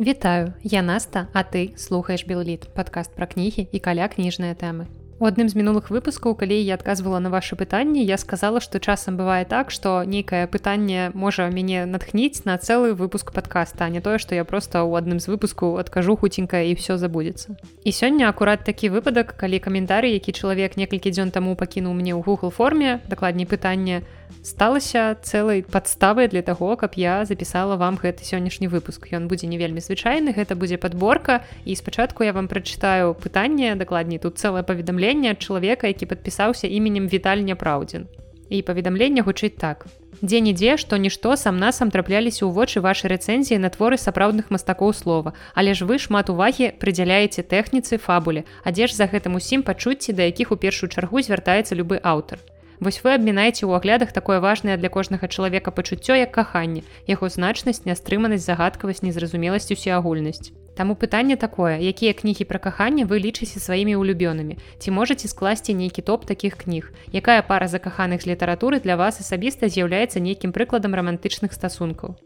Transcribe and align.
Вітаю, 0.00 0.52
я 0.62 0.82
Наста, 0.82 1.28
а 1.32 1.42
ты 1.42 1.72
слухаеш 1.76 2.26
Белліт, 2.28 2.68
падкаст 2.76 3.16
пра 3.16 3.24
кнігі 3.24 3.64
і 3.72 3.78
каля 3.80 4.12
кніжныя 4.12 4.52
тэмы. 4.52 4.92
У 5.16 5.24
адным 5.24 5.48
з 5.48 5.56
мінулых 5.56 5.88
выпускаў, 5.88 6.36
калі 6.36 6.52
я 6.60 6.76
адказвала 6.76 7.16
на 7.24 7.32
ваши 7.32 7.56
пытанні, 7.56 8.04
я 8.04 8.20
сказала, 8.20 8.60
што 8.60 8.76
часам 8.76 9.16
бывае 9.16 9.48
так, 9.48 9.72
што 9.72 10.04
нейкае 10.04 10.44
пытанне 10.52 11.08
можа 11.16 11.48
мяне 11.48 11.88
натхніць 11.88 12.44
на 12.44 12.58
цэлы 12.60 12.92
выпуск 12.92 13.32
подкаста, 13.32 13.86
а 13.86 13.88
не 13.88 14.04
тое, 14.04 14.20
што 14.20 14.36
я 14.36 14.44
проста 14.44 14.84
ў 14.84 15.00
адным 15.00 15.16
з 15.16 15.32
выпускаў 15.32 15.80
адкажу 15.80 16.20
хуценька 16.20 16.60
і 16.60 16.76
все 16.76 17.00
забудзецца. 17.00 17.56
І 17.80 17.88
сёння 17.88 18.28
акурат 18.28 18.68
такі 18.68 18.92
выпадак, 18.92 19.32
калі 19.40 19.64
каментарый, 19.64 20.12
які 20.12 20.36
чалавек 20.36 20.76
некалькі 20.76 21.08
дзён 21.08 21.32
таму 21.32 21.56
пакінуў 21.56 21.96
мне 21.96 22.12
ў 22.12 22.20
Google 22.20 22.52
форме, 22.52 23.00
дакладней 23.08 23.48
пытанне, 23.48 24.04
сталася 24.42 25.16
цэлай 25.22 25.62
падставай 25.62 26.28
для 26.28 26.42
таго 26.42 26.76
каб 26.76 26.94
я 26.96 27.24
запісала 27.24 27.76
вам 27.76 27.96
гэты 27.96 28.22
сённяшні 28.22 28.68
выпуск. 28.68 29.08
Ён 29.12 29.28
будзе 29.28 29.46
не 29.46 29.58
вельмі 29.58 29.80
звычайны 29.80 30.34
гэта 30.36 30.54
будзе 30.54 30.78
подборка 30.78 31.42
і 31.64 31.74
спачатку 31.74 32.22
я 32.22 32.32
вам 32.32 32.48
прачытаю 32.48 33.14
пытанне 33.14 33.74
дакладней 33.74 34.18
тут 34.18 34.38
цэлае 34.38 34.62
паведамленне 34.62 35.34
ад 35.34 35.42
чалавека 35.42 35.86
які 35.86 36.06
падпісаўся 36.06 36.66
іменем 36.66 37.08
віталь 37.08 37.42
няпраўдзін 37.42 38.06
і 38.50 38.62
паведамленне 38.62 39.22
гучыць 39.22 39.58
так. 39.58 39.86
Дзе-нідзе 40.22 40.76
што 40.80 40.96
нішто 40.96 41.36
сам 41.36 41.58
насам 41.60 41.90
трапляліся 41.90 42.48
ў 42.48 42.54
вочы 42.56 42.80
вашай 42.80 43.12
рэцэнзіі 43.12 43.60
на 43.60 43.68
творы 43.68 44.00
сапраўдных 44.00 44.48
мастакоў 44.48 44.94
слова. 44.96 45.34
Але 45.52 45.74
ж 45.74 45.84
вы 45.84 45.98
шмат 46.00 46.32
увагі 46.32 46.72
прыдзяляеце 46.80 47.44
тэхніцы 47.44 48.00
фабуле. 48.00 48.48
А 48.64 48.72
дзе 48.72 48.88
ж 48.88 48.96
за 48.96 49.10
гэтым 49.12 49.36
усім 49.36 49.62
пачуцці 49.62 50.16
да 50.16 50.24
якіх 50.24 50.52
у 50.52 50.56
першую 50.56 50.88
чаргу 50.88 51.20
звяртаецца 51.20 51.76
любы 51.76 52.00
аўтар 52.00 52.40
Вось 52.80 53.00
вы 53.00 53.16
абмінаеце 53.16 53.64
ў 53.64 53.72
аглядах 53.80 54.12
такое 54.12 54.40
важнае 54.40 54.76
для 54.76 54.92
кожнага 54.92 55.28
чалавека 55.28 55.72
пачуццё 55.72 56.16
як 56.20 56.32
каханне, 56.36 56.84
яго 57.08 57.28
значнасць, 57.32 57.88
нястрыманасць, 57.88 58.44
загадкавасць, 58.44 59.02
незразумеласць 59.02 59.72
усеагульнасць. 59.72 60.52
Таму 60.76 60.92
пытанне 60.92 61.40
такое, 61.40 61.80
якія 61.80 62.12
кнігі 62.12 62.44
пра 62.44 62.60
каханне 62.60 63.08
вы 63.08 63.16
лічыце 63.24 63.56
сваімі 63.64 63.96
ўлюбёнымі. 63.96 64.60
Ці 64.76 64.92
можаце 64.92 65.24
скласці 65.32 65.72
нейкі 65.72 66.04
топ 66.04 66.28
такіх 66.28 66.60
кніг. 66.60 66.92
Якая 67.16 67.40
пара 67.40 67.64
закаханых 67.64 68.20
з 68.20 68.36
літаратуры 68.36 68.84
для 68.84 69.00
вас 69.00 69.24
асабіста 69.24 69.72
з'яўляецца 69.72 70.20
нейкім 70.20 70.52
прыкладам 70.52 70.92
рамантычных 70.92 71.56
стасункаў. 71.56 72.20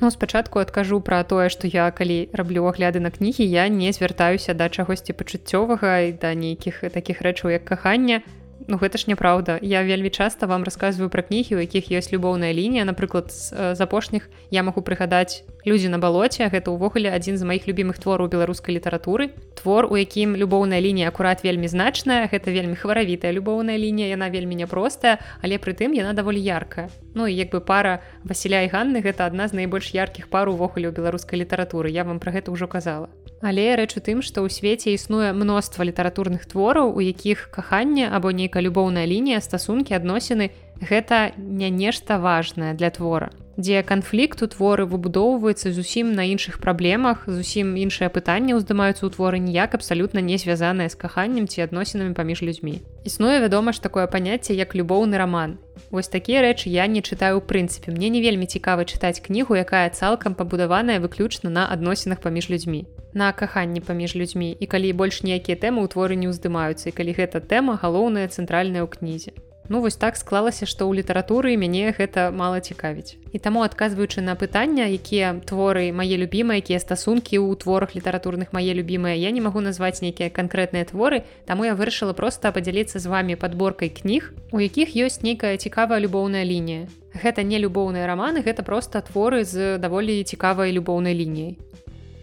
Ну, 0.00 0.10
спачатку 0.10 0.58
адкажу 0.58 1.00
пра 1.00 1.22
тое, 1.22 1.48
што 1.50 1.66
я 1.70 1.90
калі 1.90 2.30
раблю 2.32 2.66
агляды 2.70 2.98
на 2.98 3.10
кнігі, 3.10 3.46
я 3.46 3.66
не 3.68 3.90
звяртаюся 3.94 4.54
да 4.54 4.68
чагосьці 4.68 5.14
пачуццёвага 5.14 6.10
і 6.10 6.12
да 6.18 6.34
нейкіх 6.34 6.82
такіх 6.94 7.22
рэчаў 7.22 7.50
як 7.50 7.64
кахання, 7.66 8.22
Ну 8.68 8.76
гэта 8.76 9.00
ж 9.00 9.08
няправда 9.08 9.56
я 9.64 9.80
вельмі 9.80 10.12
часта 10.12 10.44
вам 10.44 10.60
рассказываю 10.60 11.08
пра 11.08 11.24
кнігі 11.24 11.56
у 11.56 11.60
якіх 11.64 11.88
ёсць 11.88 12.12
любоўная 12.12 12.52
лінія. 12.52 12.84
Напрыклад 12.84 13.32
з 13.32 13.56
э, 13.56 13.72
апошніх 13.80 14.28
я 14.52 14.60
магу 14.60 14.84
прыгадаць 14.84 15.40
людзі 15.66 15.88
на 15.88 15.98
балоце 15.98 16.46
гэта 16.52 16.70
ўвогуле 16.70 17.10
адзін 17.10 17.38
з 17.38 17.46
маіх 17.48 17.66
любімых 17.66 17.98
твораў 17.98 18.30
беларускай 18.30 18.76
літаратуры 18.78 19.30
твор 19.58 19.90
у 19.90 19.98
якім 19.98 20.36
любоўная 20.38 20.78
лінія 20.78 21.10
акурат 21.10 21.42
вельмі 21.42 21.66
значная 21.66 22.28
гэта 22.30 22.54
вельмі 22.54 22.78
хваравітая 22.78 23.32
любоўная 23.32 23.78
лінія 23.78 24.14
яна 24.14 24.30
вельмі 24.30 24.54
няпростая 24.54 25.18
але 25.42 25.58
прытым 25.58 25.94
яна 25.94 26.14
даволі 26.14 26.38
яркая. 26.38 26.88
Ну 27.14 27.26
і 27.26 27.34
як 27.34 27.50
бы 27.50 27.60
пара 27.60 27.98
Васіля 28.22 28.62
і 28.62 28.70
Ганны 28.70 29.02
гэта 29.02 29.26
адна 29.26 29.48
з 29.48 29.58
найбольш 29.58 29.94
яркіх 29.94 30.30
пар 30.30 30.48
увогуле 30.48 30.88
ў 30.88 30.94
беларускай 30.94 31.42
літаратуры 31.42 31.90
я 31.90 32.04
вам 32.04 32.22
пра 32.22 32.30
гэта 32.32 32.54
ўжо 32.54 32.70
казала. 32.70 33.08
Але 33.40 33.78
рэч 33.78 33.94
у 33.94 34.00
тым, 34.02 34.18
што 34.18 34.42
ў 34.42 34.50
свеце 34.50 34.90
існуе 34.90 35.30
мноства 35.30 35.86
літаратурных 35.86 36.42
твораў, 36.50 36.90
у 36.90 36.98
якіх 36.98 37.54
каханне 37.54 38.10
або 38.10 38.34
нейкая 38.34 38.62
любоўная 38.66 39.06
лінія 39.06 39.38
стасункі 39.38 39.94
адносіны 39.94 40.50
гэта 40.80 41.32
не 41.36 41.70
нешта 41.70 42.18
важнае 42.18 42.74
для 42.74 42.90
твора. 42.90 43.30
Дзе 43.58 43.82
канфлікт 43.82 44.42
у 44.42 44.46
творы 44.46 44.84
выбудоўваецца 44.86 45.72
зусім 45.74 46.12
на 46.14 46.22
іншых 46.30 46.62
праблемах 46.62 47.24
зусім 47.26 47.74
іншыя 47.74 48.06
пытанні 48.06 48.54
ўздымаюцца 48.54 49.02
ў 49.02 49.10
творы 49.10 49.42
ніяк 49.42 49.74
абсалютна 49.74 50.22
не 50.22 50.38
звязаныя 50.38 50.86
з 50.86 50.94
каханнем 50.94 51.50
ці 51.50 51.66
адносінамі 51.66 52.14
паміж 52.14 52.46
людзьмі. 52.46 52.78
Існуе 53.02 53.42
вядома 53.42 53.74
ж 53.74 53.82
такое 53.82 54.06
паняцце 54.06 54.54
як 54.54 54.78
любоўны 54.78 55.18
раман. 55.18 55.58
Вось 55.90 56.06
такія 56.06 56.38
рэчы 56.46 56.70
я 56.70 56.86
не 56.86 57.02
чытаю 57.02 57.42
ў 57.42 57.50
прынцыпе. 57.50 57.90
Мне 57.90 58.14
не 58.14 58.22
вельмі 58.22 58.46
цікава 58.46 58.86
чытаць 58.86 59.18
кнігу 59.18 59.58
якая 59.58 59.90
цалкам 59.90 60.38
пабудаваная 60.38 61.02
выключна 61.02 61.50
на 61.50 61.66
адносінах 61.66 62.22
паміж 62.22 62.54
людзьмі. 62.54 62.86
На 63.10 63.34
каханні 63.34 63.82
паміж 63.82 64.14
людзьмі. 64.14 64.54
І 64.54 64.70
калі 64.70 64.94
больш 64.94 65.26
ніякія 65.26 65.58
тэмы 65.58 65.82
ў 65.82 65.90
творы 65.90 66.14
не 66.14 66.30
ўздымаюцца 66.30 66.94
і 66.94 66.94
калі 66.94 67.18
гэта 67.18 67.42
тэма 67.42 67.74
галоўная 67.82 68.30
цэнтральная 68.30 68.86
ў 68.86 68.88
кнізе 68.94 69.34
Ну 69.68 69.80
вось 69.80 69.96
так 69.96 70.16
склалася, 70.16 70.64
што 70.64 70.88
ў 70.88 71.04
літаратуры 71.04 71.52
мяне 71.60 71.92
гэта 71.92 72.32
мала 72.32 72.60
цікавіць. 72.64 73.20
І 73.32 73.38
таму 73.38 73.60
адказваючы 73.60 74.24
на 74.24 74.32
пытання, 74.32 74.88
якія 74.88 75.36
творы 75.44 75.92
мае 75.92 76.16
любімыя, 76.16 76.64
якія 76.64 76.80
стасункі 76.80 77.36
ў 77.36 77.52
творах 77.60 77.92
літаратурных 77.92 78.56
мае 78.56 78.72
любімыя, 78.72 79.12
я 79.12 79.28
не 79.28 79.44
магу 79.44 79.60
назваць 79.60 80.00
нейкія 80.00 80.32
канкрэтныя 80.32 80.88
творы, 80.88 81.28
таму 81.44 81.68
я 81.68 81.76
вырашыла 81.76 82.16
проста 82.16 82.48
падзяліцца 82.48 82.96
з 82.96 83.06
вами 83.12 83.36
падборкай 83.36 83.92
кніг, 83.92 84.32
у 84.56 84.60
якіх 84.64 84.96
ёсць 84.96 85.20
нейкая 85.20 85.60
цікавая 85.60 86.00
любоўная 86.00 86.48
лінія. 86.48 86.88
Гэта 87.12 87.44
не 87.44 87.60
любоўныя 87.60 88.08
раманы, 88.08 88.40
гэта 88.40 88.64
проста 88.64 89.04
творы 89.04 89.44
з 89.44 89.76
даволі 89.76 90.24
цікавай 90.24 90.72
любоўнай 90.72 91.12
лініяй. 91.12 91.60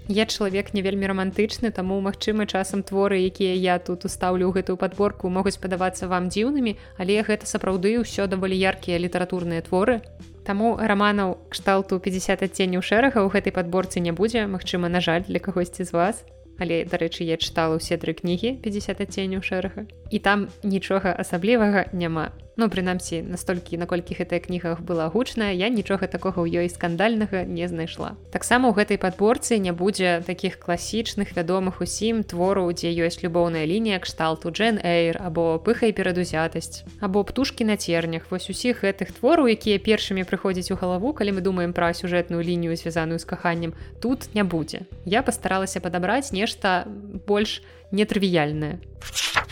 Я 0.08 0.26
чалавек 0.26 0.74
не 0.74 0.82
вельмі 0.86 1.10
рамантычны, 1.10 1.72
таму 1.74 1.98
магчыма 1.98 2.46
часам 2.46 2.84
творы, 2.86 3.26
якія 3.26 3.58
я 3.58 3.80
тут 3.82 4.06
устаўлю 4.06 4.54
ў 4.54 4.62
гэтую 4.62 4.78
падборку 4.78 5.34
могуць 5.34 5.58
падавацца 5.58 6.06
вам 6.06 6.30
дзіўнымі, 6.30 6.78
але 7.02 7.26
гэта 7.26 7.50
сапраўды 7.50 7.98
ўсё 7.98 8.30
даволі 8.30 8.54
яркія 8.54 9.02
літаратурныя 9.02 9.66
творы. 9.66 10.06
Таму 10.46 10.78
раманаў 10.78 11.50
кшталту 11.50 11.98
50 11.98 12.46
адценняў 12.46 12.86
шэрага 12.86 13.26
ў 13.26 13.34
гэтай 13.34 13.50
падборцы 13.50 13.98
не 13.98 14.14
будзе, 14.14 14.46
Мачыма, 14.46 14.94
на 14.94 15.02
жаль, 15.02 15.26
для 15.26 15.42
кагосьці 15.42 15.82
з 15.82 15.90
вас. 15.90 16.22
Але 16.62 16.86
дарэчы, 16.86 17.26
я 17.26 17.42
чытала 17.42 17.82
ўсе 17.82 17.98
тры 17.98 18.14
кнігі 18.14 18.62
50 18.62 19.02
адценняў 19.02 19.42
шэрага. 19.42 19.90
І 20.14 20.22
там 20.22 20.54
нічога 20.62 21.18
асаблівага 21.18 21.90
няма 21.98 22.30
ну 22.58 22.70
прынамсі 22.70 23.22
настолькі 23.22 23.78
наколькі 23.78 24.16
гэтая 24.16 24.40
кніга 24.40 24.78
была 24.80 25.08
гучная 25.12 25.52
я 25.52 25.70
нічога 25.70 26.08
такога 26.08 26.42
ў 26.42 26.66
ёй 26.66 26.68
скандальнага 26.72 27.44
не 27.44 27.68
знайшла. 27.68 28.16
Таксама 28.32 28.72
ў 28.72 28.80
гэтай 28.80 28.98
падборцы 28.98 29.60
не 29.60 29.72
будзе 29.76 30.24
таких 30.26 30.60
класічных 30.60 31.36
вядомых 31.36 31.82
усім 31.84 32.24
твораў 32.24 32.72
дзе 32.72 32.92
ёсць 32.96 33.24
любоўная 33.24 33.68
лінія 33.68 34.00
кшталту 34.00 34.52
джен 34.52 34.80
эйр 34.80 35.20
або 35.20 35.60
пыхай 35.60 35.92
перадузятасць 35.92 36.84
або 37.00 37.24
птушки 37.24 37.64
на 37.64 37.78
цернях. 37.78 38.28
Вось 38.32 38.50
усіх 38.50 38.84
гэтых 38.84 39.12
твораў 39.12 39.52
якія 39.52 39.80
першымі 39.80 40.24
прыходзяць 40.24 40.72
у 40.72 40.80
галаву 40.80 41.14
калі 41.14 41.40
мы 41.40 41.42
думаем 41.42 41.74
пра 41.74 41.92
сюжэтную 41.94 42.42
лінію 42.42 42.76
звязаную 42.76 43.20
з 43.20 43.26
каханнем 43.26 43.74
тут 44.02 44.32
не 44.34 44.44
будзе. 44.44 44.88
Я 45.06 45.24
пастаралася 45.24 45.80
падабраць 45.80 46.32
нешта 46.32 46.88
больш 47.28 47.62
нетрывіяльнае. 47.92 48.80
а 49.36 49.45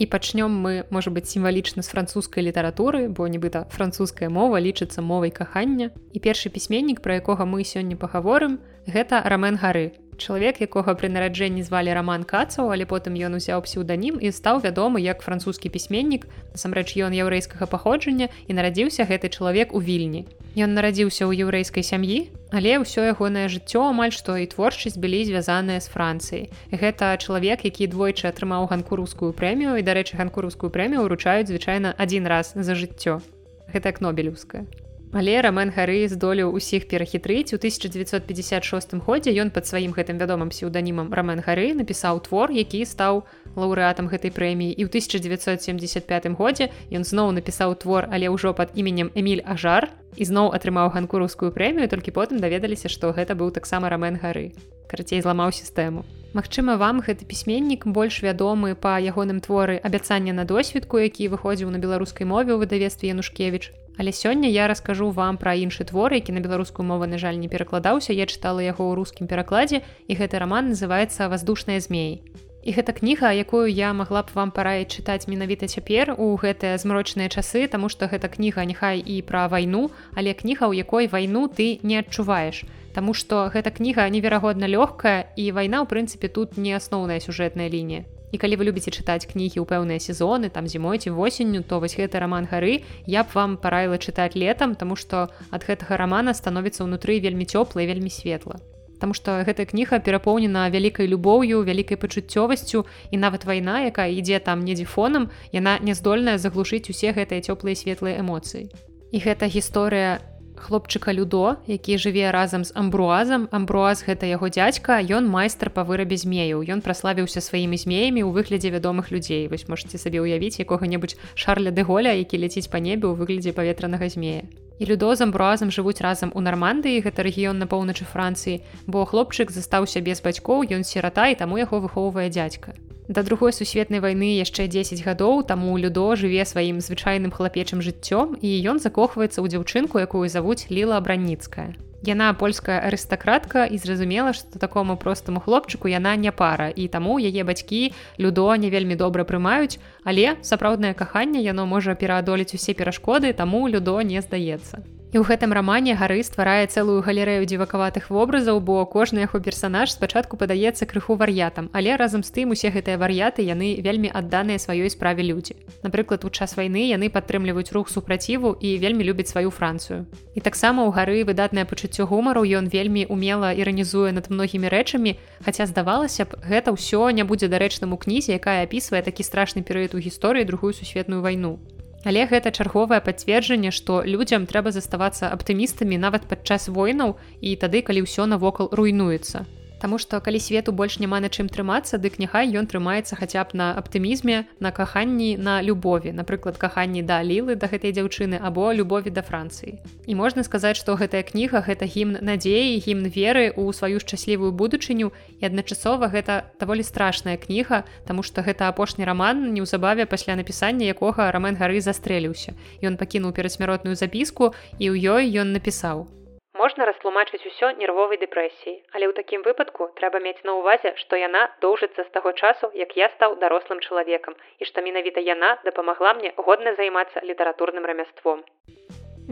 і 0.00 0.06
пачнём 0.08 0.48
мы 0.64 0.84
можа 0.88 1.10
быть 1.12 1.28
сімвалічна 1.28 1.82
з 1.84 1.88
французскай 1.92 2.40
літаратуры 2.40 3.12
бо 3.12 3.28
нібыта 3.28 3.68
французская 3.68 4.32
мова 4.32 4.56
лічыцца 4.56 5.04
мовай 5.04 5.30
кахання. 5.30 5.90
І 6.16 6.18
першы 6.24 6.48
пісьменнік 6.48 7.04
пра 7.04 7.20
якога 7.20 7.44
мы 7.44 7.60
сёння 7.68 8.00
пагаворым 8.00 8.64
гэта 8.88 9.20
рамен 9.28 9.60
гары 9.60 9.92
чалавек 10.20 10.60
якога 10.60 10.94
пры 10.94 11.08
нараджэнні 11.08 11.64
звалі 11.64 11.96
роман 11.96 12.28
кацаў 12.28 12.70
але 12.76 12.84
потым 12.84 13.16
ён 13.16 13.40
узяў 13.40 13.64
псеўданім 13.64 14.20
і 14.20 14.30
стаў 14.30 14.60
вядомы 14.60 15.00
як 15.00 15.24
французскі 15.24 15.72
пісьменнік 15.72 16.28
насамрэч 16.52 16.94
ён 17.00 17.16
яўрэйскага 17.16 17.66
паходжання 17.66 18.28
і 18.46 18.52
нарадзіўся 18.60 19.08
гэты 19.08 19.32
чалавек 19.32 19.72
у 19.72 19.80
вільні 19.80 20.28
Ён 20.58 20.74
нарадзіўся 20.74 21.30
ў 21.30 21.46
яўрэйскай 21.46 21.86
сям'і, 21.86 22.26
але 22.50 22.82
ўсё 22.82 23.06
ягонае 23.14 23.46
жыццё 23.46 23.86
амаль 23.94 24.10
што 24.10 24.34
і 24.34 24.50
творчасць 24.50 24.98
былі 24.98 25.22
звязаныя 25.30 25.78
з 25.78 25.86
Францыяй. 25.86 26.50
Гэта 26.74 27.14
чалавек, 27.22 27.62
які 27.62 27.86
двойчы 27.86 28.26
атрымаў 28.26 28.66
ганкурускую 28.66 29.30
прэмію 29.30 29.78
і, 29.78 29.86
дарэчы, 29.86 30.18
ганкурускую 30.18 30.74
прэмію 30.74 31.06
ўручаюць 31.06 31.46
звычайна 31.46 31.94
адзін 31.94 32.26
раз 32.26 32.50
за 32.58 32.74
жыццё. 32.74 33.22
Гэта 33.70 33.94
як 33.94 34.02
нобелеўская. 34.02 34.89
Але 35.12 35.40
рамен 35.42 35.72
гары 35.74 36.06
здолеў 36.06 36.54
усіх 36.54 36.86
перахітрыць. 36.86 37.50
У 37.50 37.58
1956 37.58 38.94
годзе 39.02 39.34
ён 39.42 39.50
пад 39.50 39.66
сваім 39.66 39.90
гэтым 39.90 40.22
вядомым 40.22 40.54
псеўданімам 40.54 41.10
рамен 41.10 41.42
гары 41.42 41.74
напісаў 41.74 42.22
твор 42.22 42.54
які 42.54 42.86
стаў 42.86 43.26
лаўрэатам 43.58 44.06
гэтай 44.06 44.30
прэміі. 44.30 44.70
І 44.70 44.86
ў 44.86 44.88
1975 44.94 46.30
годзе 46.38 46.70
ён 46.94 47.02
зноў 47.02 47.34
напісаў 47.34 47.74
твор 47.82 48.06
але 48.06 48.30
ўжо 48.30 48.54
пад 48.54 48.70
іменем 48.78 49.10
эмиль 49.18 49.42
ажар 49.42 49.90
і 50.14 50.22
зноў 50.22 50.54
атрымаў 50.54 50.94
ганкурускую 50.94 51.50
прэмію 51.50 51.90
толькі 51.90 52.14
потым 52.14 52.38
даведаліся 52.38 52.86
што 52.86 53.10
гэта 53.10 53.34
быў 53.34 53.50
таксама 53.50 53.90
рамен 53.90 54.14
гары 54.14 54.54
карацей 54.86 55.22
зламаў 55.26 55.50
сістэму. 55.50 56.06
Магчыма 56.38 56.78
вам 56.78 57.02
гэты 57.02 57.26
пісьменнік 57.26 57.90
больш 57.90 58.22
вядомы 58.22 58.78
па 58.78 59.02
ягоным 59.02 59.42
творы 59.42 59.82
абяцання 59.82 60.30
на 60.38 60.46
досведку 60.46 61.02
які 61.02 61.26
выходзіў 61.34 61.74
на 61.74 61.82
беларускай 61.82 62.26
мове 62.26 62.54
ў 62.54 62.62
выдавестве 62.62 63.10
янушкевич 63.10 63.74
Але 64.00 64.12
сёння 64.16 64.48
я 64.48 64.66
раскажу 64.66 65.10
вам 65.12 65.36
пра 65.36 65.52
іншы 65.60 65.84
твор, 65.84 66.14
які 66.16 66.32
на 66.32 66.40
беларускую 66.40 66.88
мову 66.88 67.04
на 67.04 67.18
жаль 67.20 67.36
не 67.36 67.52
перакладаўся. 67.52 68.16
Я 68.16 68.24
чытала 68.24 68.64
яго 68.64 68.88
ў 68.88 68.96
рускім 68.96 69.28
перакладзе 69.28 69.84
і 70.08 70.16
гэты 70.16 70.40
раман 70.40 70.72
называется 70.72 71.28
воздушныя 71.28 71.84
змеі. 71.84 72.24
І 72.64 72.72
гэта 72.72 72.96
кніга, 72.96 73.36
якую 73.36 73.68
я 73.68 73.92
магла 73.92 74.24
б 74.24 74.32
вам 74.32 74.56
параіць 74.56 74.88
чытаць 74.88 75.28
менавіта 75.28 75.68
цяпер 75.68 76.16
у 76.16 76.32
гэтыя 76.40 76.80
змрочныя 76.80 77.28
часы, 77.28 77.68
таму 77.68 77.92
што 77.92 78.08
гэта 78.08 78.32
кніга 78.32 78.64
няхай 78.64 79.04
і 79.04 79.20
пра 79.20 79.52
вайну, 79.52 79.92
але 80.16 80.32
кніга, 80.32 80.72
у 80.72 80.72
якой 80.72 81.04
вайну 81.04 81.44
ты 81.52 81.76
не 81.84 82.00
адчуваеш. 82.00 82.64
Таму 82.96 83.12
што 83.12 83.52
гэта 83.52 83.68
кніга 83.68 84.08
неверагодна 84.08 84.64
лёгкая 84.64 85.28
і 85.36 85.52
вайна 85.52 85.84
ў 85.84 85.86
прынцыпе 85.92 86.32
тут 86.32 86.56
не 86.56 86.72
асноўная 86.72 87.20
сюжэтная 87.20 87.68
лінія. 87.68 88.08
І 88.32 88.38
калі 88.38 88.56
вы 88.56 88.70
любіце 88.70 88.94
чытаць 88.94 89.26
кнігі 89.26 89.58
ў 89.58 89.66
пэўныя 89.66 89.98
сезоны 89.98 90.50
там 90.54 90.70
зімой 90.70 91.02
ці 91.02 91.10
восенню 91.10 91.62
то 91.62 91.80
вось 91.82 91.98
гэты 91.98 92.22
роман 92.22 92.46
гары 92.46 92.86
я 93.06 93.24
б 93.26 93.34
вам 93.34 93.56
параіла 93.58 93.98
чытаць 93.98 94.38
летом 94.38 94.74
тому 94.74 94.94
што 94.94 95.28
ад 95.50 95.66
гэтага 95.66 95.98
рамана 95.98 96.34
становіцца 96.34 96.86
ўнутры 96.86 97.18
вельмі 97.18 97.44
цёпла 97.44 97.82
і 97.82 97.90
вельмі 97.90 98.10
светла. 98.10 98.62
Таму 99.00 99.16
што 99.16 99.40
гэтая 99.48 99.64
кніга 99.66 99.98
перапоўнена 100.04 100.68
вялікай 100.68 101.08
любоўю 101.08 101.64
вялікай 101.64 101.96
пачуццёвасцю 101.96 102.84
і 103.10 103.16
нават 103.16 103.48
вайна 103.48 103.80
якая 103.88 104.12
ідзе 104.12 104.38
там 104.38 104.62
недзе 104.62 104.84
фонам 104.84 105.32
яна 105.56 105.80
не 105.80 105.96
здольная 105.96 106.36
заглушыць 106.36 106.92
усе 106.92 107.16
гэтыя 107.16 107.40
цёплыя 107.40 107.74
светлыя 107.74 108.20
эмоцыі. 108.20 108.68
І 109.10 109.18
гэта 109.18 109.48
гісторыя 109.48 110.20
хлопчыка 110.60 111.12
людо 111.12 111.56
які 111.66 111.98
жыве 111.98 112.30
разам 112.30 112.64
з 112.64 112.72
амбруазам. 112.76 113.48
Амбруаз 113.50 114.04
гэта 114.06 114.28
яго 114.28 114.52
дзядзька. 114.52 115.00
Ён 115.00 115.26
майстар 115.26 115.72
па 115.72 115.82
вырабе 115.88 116.20
змеяў. 116.20 116.60
Ён 116.62 116.84
праславіўся 116.84 117.40
сваімі 117.40 117.80
змеямі 117.80 118.22
ў 118.22 118.30
выглядзе 118.30 118.68
вядомых 118.70 119.08
людзей. 119.10 119.48
Вось 119.48 119.68
можете 119.68 119.96
сабе 119.98 120.20
ўявіць 120.20 120.60
якога-небудзь 120.60 121.16
шарля 121.34 121.72
дэголя 121.72 122.12
які 122.12 122.38
ляціць 122.44 122.68
па 122.68 122.78
небе 122.78 123.08
ў 123.08 123.16
выглядзе 123.16 123.56
паветранага 123.56 124.08
змея. 124.12 124.44
І 124.80 124.86
людо 124.86 125.14
з 125.14 125.24
амбруазам 125.24 125.72
жывуць 125.72 126.00
разам 126.00 126.32
у 126.34 126.40
нармандыі 126.40 127.04
гэта 127.04 127.24
рэгіён 127.24 127.60
на 127.60 127.66
поўначы 127.68 128.08
францыі 128.08 128.60
бо 128.86 129.04
хлопчык 129.04 129.52
застаўся 129.52 130.00
без 130.00 130.24
бацькоў 130.24 130.64
ён 130.72 130.84
сірата 130.84 131.28
і 131.28 131.36
таму 131.36 131.60
яго 131.60 131.84
выхоўвае 131.84 132.32
дзядзька 132.32 132.72
да 133.10 133.24
другой 133.26 133.52
сусветнай 133.52 133.98
вайны 133.98 134.38
яшчэ 134.38 134.70
10 134.70 135.02
гадоў 135.02 135.42
таму 135.42 135.74
людо 135.82 136.14
жыве 136.14 136.46
сваім 136.46 136.78
звычайным 136.78 137.34
хлапечым 137.34 137.82
жыццём 137.82 138.38
і 138.38 138.50
ён 138.70 138.78
закохваецца 138.78 139.42
ў 139.42 139.50
дзяўчынку 139.50 139.98
якую 139.98 140.30
завуць 140.30 140.70
ліла 140.70 141.02
абранніцкая 141.02 141.74
Яна 142.06 142.32
польская 142.32 142.80
арыстакратка 142.80 143.66
і 143.68 143.76
зразумела, 143.76 144.32
што 144.32 144.56
такому 144.58 144.96
простаму 144.96 145.40
хлопчыку 145.44 145.90
яна 145.92 146.16
не 146.16 146.32
пара 146.32 146.70
і 146.72 146.88
таму 146.88 147.18
яе 147.20 147.44
бацькі 147.44 147.92
людо 148.16 148.46
не 148.56 148.70
вельмі 148.70 148.96
добра 148.96 149.26
прымаюць, 149.28 149.76
але 150.04 150.40
сапраўднае 150.40 150.94
каханне 150.94 151.44
яно 151.44 151.66
можа 151.66 151.92
пераадолець 151.92 152.54
усе 152.56 152.72
перашкоды, 152.72 153.34
таму 153.36 153.68
людо 153.68 154.00
не 154.00 154.24
здаецца. 154.24 154.80
І 155.10 155.18
ў 155.18 155.26
гэтым 155.26 155.50
рамане 155.50 155.98
гары 155.98 156.22
стварае 156.22 156.70
цэлую 156.70 157.02
галерэю 157.02 157.42
дзівакаватых 157.42 158.14
вобразаў, 158.14 158.62
бо 158.62 158.86
кожны 158.86 159.26
яго 159.26 159.42
персанаж 159.42 159.90
спачатку 159.90 160.38
падаецца 160.38 160.86
крыху 160.86 161.18
вар'ятам, 161.18 161.66
але 161.74 161.98
разам 161.98 162.22
з 162.22 162.30
тым 162.30 162.54
усе 162.54 162.70
гэтыя 162.70 162.94
вар'яты 162.94 163.42
яны 163.42 163.82
вельмі 163.82 164.06
адданыя 164.06 164.62
сваёй 164.62 164.86
справе 164.86 165.26
людзі. 165.26 165.58
Напрыклад, 165.82 166.22
у 166.22 166.30
час 166.30 166.54
вайны 166.54 166.86
яны 166.86 167.10
падтрымліваюць 167.10 167.74
рух 167.74 167.90
супраціву 167.90 168.54
і 168.54 168.78
вельмі 168.78 169.02
любяць 169.02 169.34
сваю 169.34 169.50
францыю. 169.50 170.06
І 170.38 170.46
таксама 170.46 170.86
ў 170.86 170.94
гары 170.94 171.26
выдатнае 171.26 171.66
пачуццё 171.66 172.06
гумару 172.06 172.46
ён 172.46 172.70
вельмі 172.70 173.02
умела 173.10 173.50
іранізуе 173.50 174.14
над 174.14 174.30
многімі 174.30 174.70
рэчамі, 174.70 175.18
хаця 175.42 175.66
здавалася 175.66 176.30
б, 176.30 176.38
гэта 176.46 176.70
ўсё 176.70 177.10
не 177.10 177.26
будзе 177.26 177.50
дарэчным 177.50 177.90
у 177.90 177.98
кнізе, 177.98 178.38
якая 178.38 178.62
апісвае 178.62 179.02
такі 179.02 179.26
страшны 179.26 179.66
перыяд 179.66 179.90
у 179.90 179.98
гісторыі 179.98 180.46
другую 180.46 180.70
сусветную 180.70 181.18
вайну. 181.18 181.58
Але 182.04 182.24
гэта 182.26 182.48
чарговае 182.50 183.00
пацверджанне, 183.04 183.70
што 183.76 184.00
людзям 184.08 184.46
трэба 184.48 184.72
заставацца 184.72 185.28
аптымістамі 185.36 186.00
нават 186.00 186.24
падчас 186.30 186.68
войнаў 186.72 187.16
і 187.44 187.56
тады, 187.60 187.84
калі 187.84 188.08
ўсё 188.08 188.24
навокал 188.24 188.72
руйнуецца. 188.72 189.44
Таму 189.80 189.96
што 189.96 190.20
калі 190.20 190.36
свету 190.36 190.72
больш 190.76 190.98
няма 191.00 191.18
на 191.24 191.32
чым 191.32 191.48
трымацца, 191.48 191.96
дык 191.96 192.20
няхай 192.20 192.52
ён 192.52 192.68
трымаецца 192.68 193.16
хаця 193.16 193.40
б 193.48 193.56
на 193.56 193.72
аптымізме, 193.80 194.44
на 194.60 194.70
каханні 194.76 195.40
на 195.40 195.62
любові, 195.64 196.12
напрыклад, 196.12 196.60
каханні 196.60 197.00
да 197.00 197.24
лілы 197.24 197.56
да 197.56 197.64
гэтай 197.64 197.96
дзяўчыны 197.96 198.36
або 198.36 198.76
любові 198.76 199.08
да 199.08 199.24
Францыі. 199.24 199.80
І 200.04 200.12
можна 200.20 200.44
сказаць, 200.44 200.76
што 200.76 201.00
гэтая 201.00 201.24
кніга 201.24 201.64
гэта 201.64 201.88
гімн 201.88 202.20
надзеі, 202.20 202.76
гімн 202.76 203.08
веры 203.08 203.48
ў 203.56 203.72
сваю 203.72 204.04
шчаслівую 204.04 204.52
будучыню 204.52 205.16
і 205.40 205.48
адначасова 205.48 206.12
гэта 206.12 206.52
даволі 206.60 206.84
страшная 206.84 207.40
кніга, 207.40 207.88
таму 208.04 208.20
што 208.20 208.44
гэта 208.44 208.68
апошні 208.68 209.08
раман 209.08 209.48
неўзабаве 209.56 210.04
пасля 210.04 210.36
напісання 210.36 210.92
якога 210.92 211.32
рамен 211.32 211.56
гары 211.56 211.80
застрэліўся. 211.80 212.52
Ён 212.84 213.00
пакінуў 213.00 213.32
перадсмяротную 213.32 213.96
запіску 213.96 214.52
і 214.76 214.92
ў 214.92 215.08
ёй 215.08 215.32
ён 215.40 215.56
напісаў: 215.56 216.19
можна 216.60 216.86
растлумачыць 216.88 217.42
усё 217.50 217.72
нервовай 217.80 218.20
дэпрэсіі 218.22 218.74
але 218.94 219.04
ў 219.08 219.12
такім 219.18 219.44
выпадку 219.48 219.88
трэба 220.00 220.20
мець 220.26 220.40
на 220.48 220.56
ўвазе 220.60 220.92
што 221.02 221.20
яна 221.20 221.42
доўжыцца 221.64 222.04
з 222.06 222.10
таго 222.16 222.32
часу 222.32 222.70
як 222.80 222.96
я 223.00 223.08
стаў 223.16 223.36
дарослым 223.44 223.80
чалавекам 223.86 224.36
і 224.58 224.68
што 224.70 224.84
менавіта 224.88 225.24
яна 225.28 225.52
дапамагла 225.68 226.16
мне 226.18 226.32
годна 226.48 226.74
займацца 226.80 227.24
літаратурным 227.30 227.86
рамяством. 227.92 228.42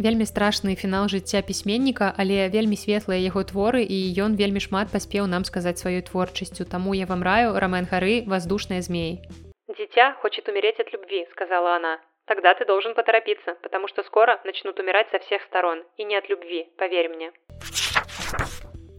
Вельмі 0.06 0.24
страшны 0.30 0.76
фінал 0.78 1.10
жыцця 1.12 1.42
пісьменніка 1.42 2.12
але 2.24 2.46
вельмі 2.54 2.78
светлыя 2.84 3.18
яго 3.24 3.42
творы 3.50 3.82
і 3.82 3.98
ён 4.24 4.38
вельмі 4.40 4.62
шмат 4.68 4.94
паспеў 4.94 5.26
нам 5.34 5.44
сказаць 5.50 5.80
сваёй 5.82 6.06
творчасцю. 6.08 6.64
Таму 6.76 6.94
я 6.94 7.10
вам 7.10 7.26
раю 7.30 7.58
рамен 7.64 7.90
гары 7.92 8.22
воздушныя 8.32 8.80
змеі 8.88 9.44
дзіця 9.78 10.12
хочет 10.22 10.48
умереть 10.48 10.80
от 10.80 10.92
любви 10.92 11.26
сказала 11.30 11.76
она 11.76 11.98
Тогда 12.28 12.54
ты 12.54 12.66
должен 12.66 12.94
поторопиться, 12.94 13.56
потому 13.62 13.88
что 13.88 14.02
скоро 14.02 14.38
начнут 14.44 14.78
умирать 14.78 15.06
со 15.10 15.18
всех 15.18 15.42
сторон, 15.48 15.82
и 15.96 16.04
не 16.04 16.14
от 16.14 16.28
любви, 16.28 16.68
поверь 16.76 17.08
мне. 17.08 17.32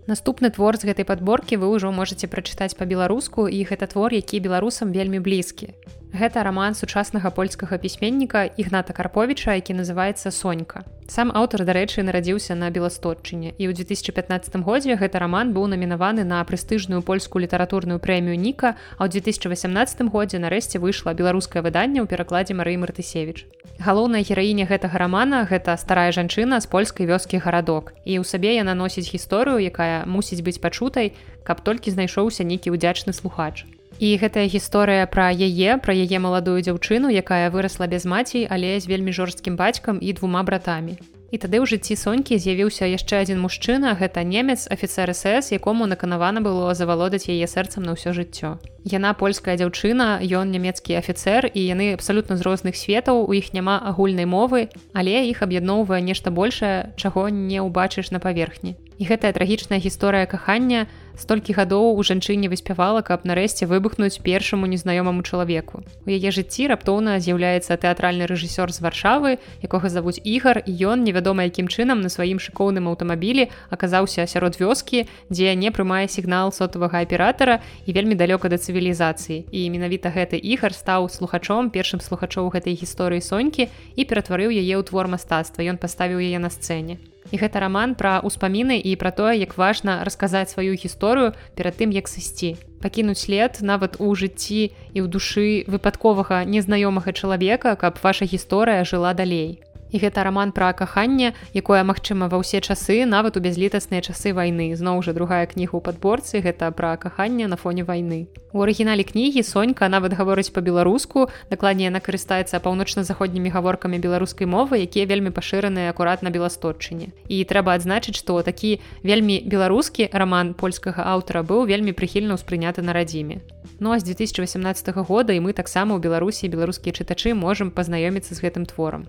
Наступны 0.07 0.49
твор 0.49 0.73
з 0.81 0.89
гэтай 0.89 1.05
падборкі 1.05 1.61
вы 1.61 1.69
ўжо 1.69 1.93
можете 1.93 2.25
прачытаць 2.25 2.73
па-беларуску 2.73 3.45
і 3.45 3.61
гэта 3.69 3.85
твор, 3.85 4.09
які 4.17 4.41
беларусам 4.41 4.89
вельмі 4.89 5.21
блізкі. 5.21 5.77
Гэта 6.09 6.41
раман 6.41 6.73
сучаснага 6.73 7.29
польскага 7.29 7.77
пісьменніка 7.77 8.49
ігната 8.57 8.97
карповіча 8.97 9.53
які 9.53 9.77
называется 9.77 10.33
сонька 10.33 10.81
сам 11.09 11.31
аўтар 11.33 11.65
дарэчы 11.65 12.06
нарадзіўся 12.06 12.53
на 12.53 12.69
беластотчыне 12.69 13.57
і 13.57 13.63
ў 13.65 13.73
2015 13.73 14.61
годзе 14.61 14.94
гэты 14.94 15.17
раман 15.17 15.53
быў 15.57 15.65
намінаваны 15.73 16.21
на 16.21 16.38
прэстыжную 16.45 17.01
польскую 17.01 17.41
літаратурную 17.41 17.97
прэмію 17.97 18.38
ніка 18.38 18.77
а 19.01 19.09
ў 19.09 19.17
2018 19.17 20.06
годзе 20.13 20.38
нарэшце 20.38 20.77
выйшла 20.77 21.17
беларускае 21.17 21.65
выданне 21.65 22.06
ў 22.06 22.06
перакладзе 22.06 22.53
марыі 22.53 22.77
мартысевич 22.85 23.50
галоўная 23.81 24.21
гераіня 24.21 24.69
гэтага 24.69 25.01
рамана 25.01 25.50
гэта 25.50 25.73
старая 25.81 26.13
жанчына 26.13 26.61
з 26.61 26.69
польскай 26.69 27.09
вёскі 27.09 27.41
гарадок 27.41 27.97
і 28.06 28.21
ў 28.21 28.23
сабе 28.23 28.53
яна 28.53 28.77
носіць 28.77 29.09
гісторыю 29.09 29.57
якая 29.65 30.06
мусіць 30.06 30.45
быць 30.45 30.61
пачутай 30.61 31.17
каб 31.41 31.65
толькі 31.65 31.89
знайшоўся 31.89 32.45
нейкі 32.45 32.77
ўдзячны 32.77 33.17
слухач 33.17 33.65
І 33.99 34.15
гэтая 34.15 34.47
гісторыя 34.47 35.03
пра 35.11 35.27
яе 35.35 35.75
пра 35.83 35.91
яе 35.91 36.23
маладую 36.23 36.63
дзяўчыну, 36.63 37.11
якая 37.11 37.51
вырасла 37.51 37.83
без 37.91 38.07
маці, 38.07 38.47
але 38.47 38.79
з 38.79 38.87
вельмі 38.87 39.11
жорсткім 39.11 39.59
бацькам 39.59 39.99
і 39.99 40.15
двума 40.15 40.39
братамі. 40.47 40.95
І 41.29 41.37
тады 41.37 41.59
ў 41.59 41.67
жыцці 41.67 41.99
сонькі 41.99 42.39
з'явіўся 42.39 42.87
яшчэ 42.89 43.21
адзін 43.21 43.43
мужчына, 43.43 43.93
гэта 43.99 44.23
немец 44.23 44.71
афіцер 44.71 45.11
СС, 45.13 45.51
якому 45.51 45.85
наканавана 45.85 46.39
было 46.39 46.73
завалодаць 46.73 47.27
яе 47.27 47.44
сэрцам 47.44 47.83
на 47.83 47.94
ўсё 47.99 48.15
жыццё. 48.15 48.57
Яна 48.87 49.11
польская 49.13 49.59
дзяўчына, 49.59 50.23
ён 50.23 50.49
нямецкі 50.49 50.95
афіцер 50.95 51.51
і 51.51 51.59
яны 51.59 51.94
абсалютна 51.94 52.39
з 52.39 52.47
розных 52.47 52.79
светаў, 52.79 53.27
у 53.27 53.35
іх 53.35 53.51
няма 53.53 53.77
агульнай 53.83 54.25
мовы, 54.25 54.71
але 54.95 55.27
іх 55.27 55.44
аб'ядноўвае 55.44 56.01
нешта 56.01 56.31
большее, 56.31 56.95
чаго 56.95 57.29
не 57.29 57.61
ўбачыш 57.61 58.15
на 58.15 58.23
паверхні. 58.23 58.79
І 58.97 59.03
гэтая 59.06 59.31
трагічная 59.35 59.77
гісторыя 59.77 60.25
кахання, 60.25 60.87
столькі 61.19 61.54
гадоў 61.54 61.99
у 61.99 62.04
жанчыне 62.04 62.47
выспявала 62.47 63.02
каб 63.04 63.28
нарэшце 63.28 63.68
выбухнуць 63.68 64.23
першаму 64.23 64.66
незнаёмаму 64.71 65.21
чалавеку. 65.23 65.83
У 66.06 66.09
яе 66.09 66.31
жыцці 66.31 66.71
раптоўна 66.71 67.19
з'яўляецца 67.19 67.76
тэатральны 67.76 68.23
рэжысёр 68.31 68.71
з 68.71 68.80
варшавы 68.80 69.38
якога 69.59 69.92
завуць 69.92 70.23
ігар 70.23 70.64
і 70.64 70.71
ён 70.88 71.04
невядома 71.04 71.44
якім 71.45 71.68
чынам 71.68 72.02
на 72.02 72.09
сваім 72.09 72.40
шыкоўным 72.40 72.88
аўтамабілі 72.88 73.52
аказаўся 73.69 74.23
сярод 74.23 74.56
вёскі 74.56 75.06
дзе 75.30 75.56
не 75.59 75.69
прымае 75.76 76.07
сігнал 76.07 76.56
сотавага 76.56 77.04
аператара 77.04 77.59
і 77.85 77.94
вельмі 77.94 78.16
далёка 78.16 78.49
да 78.49 78.56
цывілізацыі. 78.56 79.45
І 79.52 79.69
менавіта 79.69 80.09
гэты 80.09 80.40
ігар 80.40 80.73
стаў 80.73 81.11
слухачом 81.11 81.69
першым 81.69 81.99
слухачоў 81.99 82.49
гэтай 82.56 82.80
гісторыі 82.80 83.21
сонькі 83.21 83.68
і 83.95 84.02
ператварыў 84.07 84.56
яе 84.56 84.80
ў 84.80 84.83
твор 84.88 85.11
мастацтва. 85.11 85.68
Ён 85.68 85.78
паставіў 85.78 86.23
яе 86.23 86.40
на 86.40 86.49
сцэне 86.49 86.97
І 87.31 87.38
гэта 87.38 87.62
раман 87.62 87.94
пра 87.94 88.19
ўспаміны 88.26 88.81
і 88.81 88.95
пра 88.98 89.14
тое, 89.14 89.38
як 89.38 89.56
важна 89.57 90.02
расказаць 90.04 90.50
сваю 90.50 90.74
гісторыю 90.74 91.38
перад 91.56 91.78
тым, 91.78 91.94
як 91.94 92.09
сысці. 92.09 92.57
Пакінуць 92.81 93.21
след 93.21 93.62
нават 93.62 94.02
у 94.02 94.09
жыцці 94.16 94.74
і 94.74 94.98
ў 94.98 95.07
душы 95.07 95.64
выпадковага 95.69 96.44
незнаёмага 96.50 97.14
чалавека, 97.14 97.76
каб 97.78 98.02
ваша 98.02 98.26
гісторыя 98.26 98.81
жыла 98.88 99.14
далей 99.14 99.62
і 99.91 99.97
гэта 99.99 100.23
роман 100.23 100.51
пра 100.51 100.73
каханне 100.73 101.33
якое 101.53 101.83
магчыма 101.83 102.29
ва 102.29 102.39
ўсе 102.41 102.61
часы 102.61 103.05
нават 103.05 103.37
у 103.37 103.43
бязлітасныя 103.43 104.01
часы 104.01 104.33
вайны. 104.33 104.73
Зноў 104.75 105.01
жа 105.01 105.13
другая 105.13 105.45
кніга 105.49 105.77
ў 105.77 105.81
падборцы 105.81 106.41
гэта 106.45 106.69
пра 106.71 106.95
каханне 106.97 107.47
на 107.47 107.57
фоне 107.57 107.83
вайны. 107.83 108.29
У 108.53 108.61
арыгінале 108.65 109.05
кнігі 109.05 109.43
сонька 109.45 109.89
нават 109.89 110.17
гаворыць 110.17 110.49
по-беларуску 110.49 111.29
дакладней 111.49 111.89
яна 111.89 112.01
карыстаецца 112.01 112.57
паўночна-заходнімі 112.65 113.53
гаворкамі 113.53 114.01
беларускай 114.01 114.49
мовы 114.49 114.81
якія 114.85 115.05
вельмі 115.05 115.29
пашыраныя 115.29 115.93
акурат 115.93 116.25
на 116.25 116.33
беластотчыне 116.33 117.13
і 117.29 117.37
трэба 117.45 117.77
адзначыць 117.77 118.17
што 118.17 118.41
такі 118.41 118.81
вельмі 119.05 119.41
беларускі 119.45 120.09
роман 120.13 120.57
польскага 120.57 121.05
аўтара 121.13 121.45
быў 121.45 121.69
вельмі 121.69 121.93
прыхільна 121.93 122.41
ўспрыняты 122.41 122.81
на 122.81 122.93
радзіме. 122.97 123.41
Ну 123.79 123.93
а 123.93 123.99
з 123.99 124.03
2018 124.09 124.97
года 125.05 125.33
і 125.33 125.45
мы 125.45 125.53
таксама 125.53 125.93
ў 125.93 126.01
беларусі 126.01 126.49
беларускія 126.49 126.93
чытачы 126.93 127.37
можемм 127.37 127.69
пазнаёміцца 127.69 128.33
з 128.33 128.41
гэтым 128.41 128.65
творам 128.65 129.05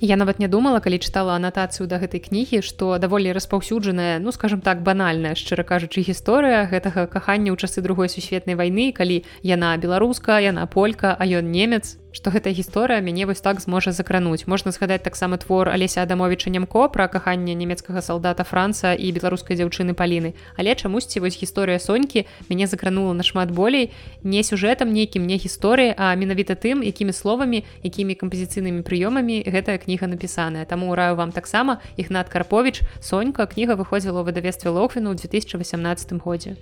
Я 0.00 0.16
нават 0.16 0.38
не 0.38 0.48
думала, 0.48 0.80
калі 0.80 1.00
чытала 1.00 1.36
анатацыю 1.40 1.88
да 1.88 1.96
гэтай 1.96 2.20
кнігі, 2.20 2.60
што 2.60 2.98
даволі 3.00 3.32
распаўсюджаная, 3.32 4.18
ну 4.20 4.32
скажем 4.32 4.60
так 4.60 4.82
банальная, 4.82 5.34
шчыра 5.34 5.64
кажучы 5.64 6.04
гісторыя 6.04 6.68
гэтага 6.68 7.06
кахання 7.08 7.52
ў 7.52 7.56
часы 7.56 7.80
другой 7.80 8.12
сусветнай 8.12 8.60
вайны, 8.60 8.92
калі 8.92 9.24
яна 9.40 9.72
беларуска, 9.80 10.36
яна 10.36 10.68
полька, 10.68 11.16
а 11.16 11.24
ён 11.24 11.48
немец, 11.48 11.96
што 12.16 12.32
гэтая 12.32 12.56
гісторыя 12.56 13.04
мяне 13.04 13.28
вось 13.28 13.44
так 13.44 13.60
зможа 13.60 13.92
закрануць. 13.92 14.48
Можна 14.48 14.72
згадаць 14.72 15.04
таксама 15.04 15.36
твор 15.36 15.68
алеся 15.68 16.00
адамовича 16.00 16.48
нямко 16.48 16.88
пра 16.88 17.12
каханне 17.12 17.52
нямецкага 17.52 18.00
салдата 18.00 18.40
франца 18.48 18.96
і 18.96 19.12
беларускай 19.12 19.60
дзяўчыны 19.60 19.92
паліны. 19.92 20.32
Але 20.56 20.72
чамусьці 20.72 21.20
вось 21.20 21.36
гісторыя 21.36 21.76
сонькі 21.76 22.24
мяне 22.48 22.66
закранула 22.66 23.12
нашмат 23.12 23.52
болей 23.52 23.92
не 24.24 24.40
сюжэтам 24.40 24.96
нейкім 24.96 25.28
не 25.28 25.36
гісторыі 25.36 25.92
а 25.92 26.16
менавіта 26.16 26.56
тым 26.56 26.80
якімі 26.80 27.12
словамі 27.12 27.60
якімі 27.84 28.16
кампазіцыйнымі 28.16 28.80
прыёмамі 28.80 29.44
гэтая 29.44 29.76
кніга 29.76 30.08
напісаная. 30.08 30.64
Таму 30.64 30.94
раю 30.96 31.20
вам 31.20 31.36
таксама 31.36 31.84
ігнат 32.00 32.32
карпович 32.32 32.80
сонька 33.04 33.44
кніга 33.44 33.76
выходзіла 33.76 34.24
ў 34.24 34.32
выдавестве 34.32 34.72
лохвіну 34.72 35.12
ў 35.12 35.20
2018 35.20 36.16
годзе 36.24 36.56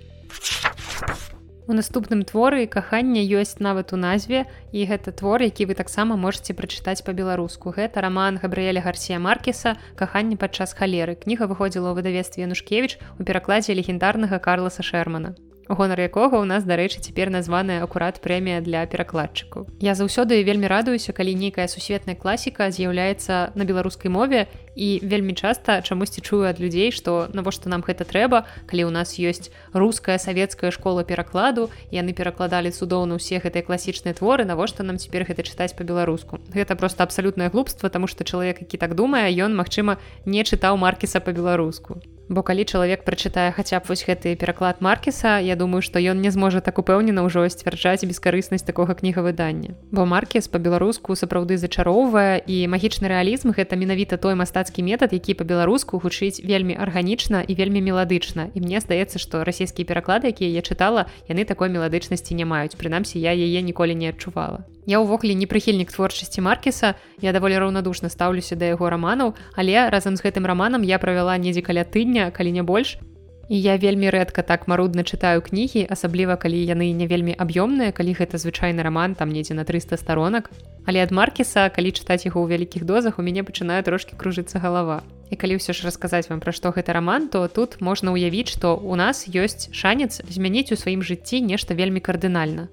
У 1.67 1.73
наступным 1.73 2.21
творы 2.21 2.67
кахання 2.67 3.25
ёсць 3.25 3.57
нават 3.57 3.89
у 3.93 3.97
назве 3.97 4.45
і 4.71 4.85
гэта 4.85 5.09
твор, 5.09 5.41
які 5.41 5.65
вы 5.65 5.73
таксама 5.73 6.13
можете 6.13 6.53
прачытаць 6.53 7.01
па-беларуску. 7.01 7.73
Гэта 7.73 8.05
раман 8.05 8.37
Габрыэля 8.37 8.85
Гарсія 8.85 9.17
Маркеса 9.17 9.73
каханне 9.97 10.37
падчас 10.37 10.77
халеры. 10.77 11.17
кніга 11.17 11.49
выходзіла 11.49 11.89
ў 11.89 11.97
выдавестве 11.97 12.45
Янушкевіч 12.45 13.01
у 13.17 13.25
перакладзе 13.25 13.73
легендарнага 13.73 14.37
Карласа 14.37 14.85
Шермана 14.85 15.33
гонар 15.67 16.05
якога 16.05 16.37
ў 16.37 16.45
нас 16.45 16.61
дарэчы 16.63 17.01
цяпер 17.01 17.33
названая 17.33 17.81
акурат 17.81 18.21
прэмія 18.21 18.61
для 18.61 18.85
перакладчыку 18.85 19.65
я 19.81 19.97
заўсёды 19.97 20.37
вельмі 20.45 20.69
радуюся 20.69 21.13
калі 21.13 21.33
нейкая 21.33 21.65
сусветная 21.67 22.15
класіка 22.15 22.69
з'яўляецца 22.69 23.57
на 23.57 23.63
беларускай 23.65 24.13
мове 24.13 24.45
і 24.75 24.99
вельмі 25.03 25.33
часта 25.33 25.81
чамусьці 25.81 26.21
чую 26.21 26.43
ад 26.45 26.59
людзей 26.59 26.91
што 26.91 27.27
навошта 27.33 27.71
нам 27.71 27.81
гэта 27.81 28.05
трэба 28.05 28.45
калі 28.67 28.87
ў 28.87 28.91
нас 28.91 29.15
ёсць 29.19 29.51
руская 29.73 30.19
савецкая 30.19 30.71
школа 30.75 31.03
перакладу 31.03 31.71
яны 31.91 32.11
перакладалі 32.13 32.71
цудоўна 32.71 33.17
ўсе 33.19 33.39
гэтыя 33.39 33.63
класічныя 33.63 34.13
творы 34.15 34.45
навошта 34.45 34.83
нам 34.83 34.99
цяпер 34.99 35.25
гэта 35.25 35.47
чытаць 35.47 35.73
по-беларуску 35.73 36.43
гэта 36.51 36.75
просто 36.75 37.03
абсалютнае 37.03 37.49
глупства 37.49 37.89
тому 37.89 38.07
что 38.07 38.23
чалавек 38.23 38.61
які 38.61 38.77
так 38.77 38.95
думае 38.95 39.31
ён 39.31 39.55
магчыма 39.55 39.97
не 40.25 40.43
чытаў 40.43 40.77
маркіса 40.77 41.19
по-беларуску 41.19 42.03
Бо 42.29 42.41
калі 42.41 42.65
чалавек 42.65 43.05
прачытае 43.05 43.53
хаця 43.53 43.79
б 43.79 43.85
вось 43.89 44.01
гэты 44.01 44.33
пераклад 44.35 44.81
маркеса 44.81 45.37
я 45.37 45.55
думаю 45.55 45.85
што 45.85 46.01
ён 46.01 46.21
не 46.25 46.33
зможа 46.33 46.61
так 46.61 46.81
упэўнена 46.81 47.21
ўжо 47.21 47.45
сцвярджаць 47.45 48.01
бескарыснасць 48.01 48.65
такога 48.65 48.97
кнігавыдання. 48.97 49.77
Бо 49.93 50.09
маркес 50.09 50.49
па-беларуску 50.49 51.13
сапраўды 51.13 51.61
зачароўвае 51.61 52.41
і 52.41 52.65
магічны 52.65 53.05
рэалізм 53.05 53.53
гэта 53.53 53.77
менавіта 53.77 54.17
той 54.17 54.33
мастацкі 54.33 54.81
метад 54.81 55.13
які 55.13 55.37
па-беларуску 55.37 56.01
гучыць 56.01 56.41
вельмі 56.41 56.73
арганічна 56.73 57.45
і 57.45 57.53
вельмі 57.53 57.85
меладычна. 57.85 58.49
І 58.57 58.61
мне 58.65 58.81
здаецца 58.81 59.21
што 59.21 59.45
расійскія 59.45 59.85
пераклады 59.85 60.33
якія 60.33 60.49
я 60.49 60.65
чытала 60.65 61.05
яны 61.29 61.45
такой 61.45 61.69
меладычнасці 61.69 62.33
не 62.33 62.45
маюць. 62.45 62.73
Прынамсі 62.73 63.21
я 63.21 63.37
яе 63.37 63.61
ніколі 63.61 63.93
не 63.93 64.09
адчувала 64.09 64.65
Я 64.85 65.01
ўвогуле 65.01 65.33
не 65.33 65.49
прыхільнік 65.49 65.89
творчасці 65.89 66.45
маркеса 66.45 66.93
я 67.17 67.33
даволі 67.33 67.57
раўнадушна 67.57 68.09
стаўлюся 68.13 68.53
да 68.53 68.69
яго 68.69 68.85
раманаў 68.93 69.33
але 69.57 69.89
разам 69.89 70.13
з 70.13 70.21
гэтым 70.21 70.45
раманам 70.45 70.85
я 70.85 71.01
правяла 71.01 71.33
недзе 71.41 71.65
каля 71.65 71.81
тыдня 71.81 72.29
калі 72.29 72.53
не 72.53 72.61
больш. 72.61 73.01
І 73.49 73.57
я 73.61 73.77
вельмі 73.77 74.09
рэдка 74.09 74.41
так 74.41 74.69
марудна 74.69 75.01
чытаю 75.01 75.41
кнігі 75.41 75.89
асабліва 75.89 76.37
калі 76.37 76.61
яны 76.61 76.93
не 76.93 77.09
вельмі 77.09 77.33
аб'ёмныя 77.33 77.97
калі 77.97 78.13
гэта 78.13 78.37
звычайны 78.37 78.85
раман 78.85 79.17
там 79.17 79.33
недзе 79.33 79.57
на 79.57 79.65
300 79.65 79.97
старонак. 79.97 80.53
Але 80.85 81.01
ад 81.01 81.09
маркеса 81.09 81.69
калі 81.73 81.89
чытаць 81.89 82.29
яго 82.29 82.45
ў 82.45 82.53
вялікіх 82.53 82.85
дозах 82.85 83.17
у 83.17 83.25
мяне 83.25 83.41
пачынае 83.41 83.81
трошки 83.81 84.13
кружыцца 84.13 84.61
галава. 84.61 85.01
І 85.29 85.35
калі 85.37 85.57
ўсё 85.57 85.73
ж 85.73 85.89
расказаць 85.89 86.29
вам 86.29 86.45
пра 86.45 86.53
што 86.53 86.69
гэта 86.69 86.93
раман 86.93 87.29
то 87.33 87.45
тут 87.49 87.81
можна 87.81 88.13
ўявіць 88.13 88.53
што 88.53 88.77
у 88.77 88.93
нас 88.93 89.25
ёсць 89.25 89.73
шанец 89.73 90.21
змяніць 90.29 90.69
у 90.73 90.77
сваім 90.77 91.01
жыцці 91.01 91.41
нешта 91.41 91.73
вельмі 91.73 92.05
кардынальна 92.05 92.69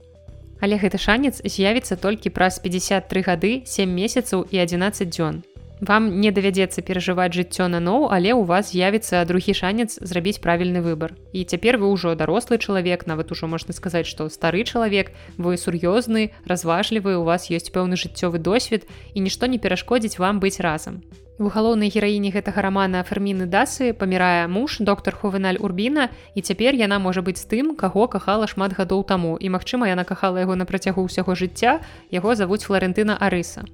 але 0.63 0.79
гэты 0.79 0.97
шанец 1.03 1.43
з'явіцца 1.43 1.99
толькі 1.99 2.31
праз 2.31 2.63
53 2.63 3.27
гады 3.27 3.53
7 3.67 3.91
месяцаў 3.91 4.47
і 4.47 4.63
11 4.63 5.11
дзён. 5.11 5.43
Вам 5.83 6.23
не 6.23 6.31
давядзецца 6.31 6.87
перажываць 6.87 7.35
жыццё 7.35 7.67
наноў, 7.67 8.07
але 8.15 8.31
ў 8.31 8.47
вас 8.47 8.71
з'явіцца 8.71 9.27
другі 9.27 9.51
шанец 9.51 9.99
зрабіць 9.99 10.39
правільны 10.39 10.79
выбар. 10.79 11.19
І 11.35 11.43
цяпер 11.43 11.83
вы 11.83 11.91
ўжо 11.91 12.15
дарослы 12.15 12.63
чалавек, 12.63 13.03
нават 13.11 13.35
ужо 13.35 13.51
можна 13.51 13.75
сказаць, 13.75 14.07
што 14.07 14.31
стары 14.31 14.63
чалавек, 14.63 15.11
вы 15.43 15.59
сур'ёзны, 15.59 16.31
разважлівы, 16.47 17.19
у 17.19 17.27
вас 17.27 17.51
ёсць 17.51 17.75
пэўны 17.75 17.99
жыццёвы 17.99 18.39
досвед 18.39 18.87
і 19.15 19.27
нішто 19.27 19.51
не 19.51 19.59
перашкодзіць 19.59 20.23
вам 20.23 20.39
быць 20.39 20.63
разам 20.63 21.03
у 21.39 21.49
галоўнай 21.49 21.89
гераіне 21.89 22.31
гэтага 22.35 22.63
рамана 22.67 23.01
ферміны 23.09 23.47
дасы 23.49 23.93
памірае 23.97 24.47
муж 24.53 24.77
доктор 24.81 25.17
хувеналь 25.17 25.57
урбіна 25.61 26.11
і 26.35 26.45
цяпер 26.45 26.77
яна 26.77 26.99
можа 26.99 27.25
быць 27.25 27.41
тым 27.49 27.73
каго 27.77 28.07
кахала 28.07 28.47
шмат 28.47 28.77
гадоў 28.77 29.05
таму. 29.09 29.37
І 29.41 29.49
магчыма 29.49 29.89
яна 29.89 30.05
кахала 30.05 30.45
яго 30.45 30.57
на 30.57 30.69
працягу 30.69 31.09
ўсяго 31.09 31.33
жыцця. 31.33 31.81
Яго 32.13 32.37
завуць 32.37 32.65
флорентына 32.69 33.17
арыса. 33.17 33.65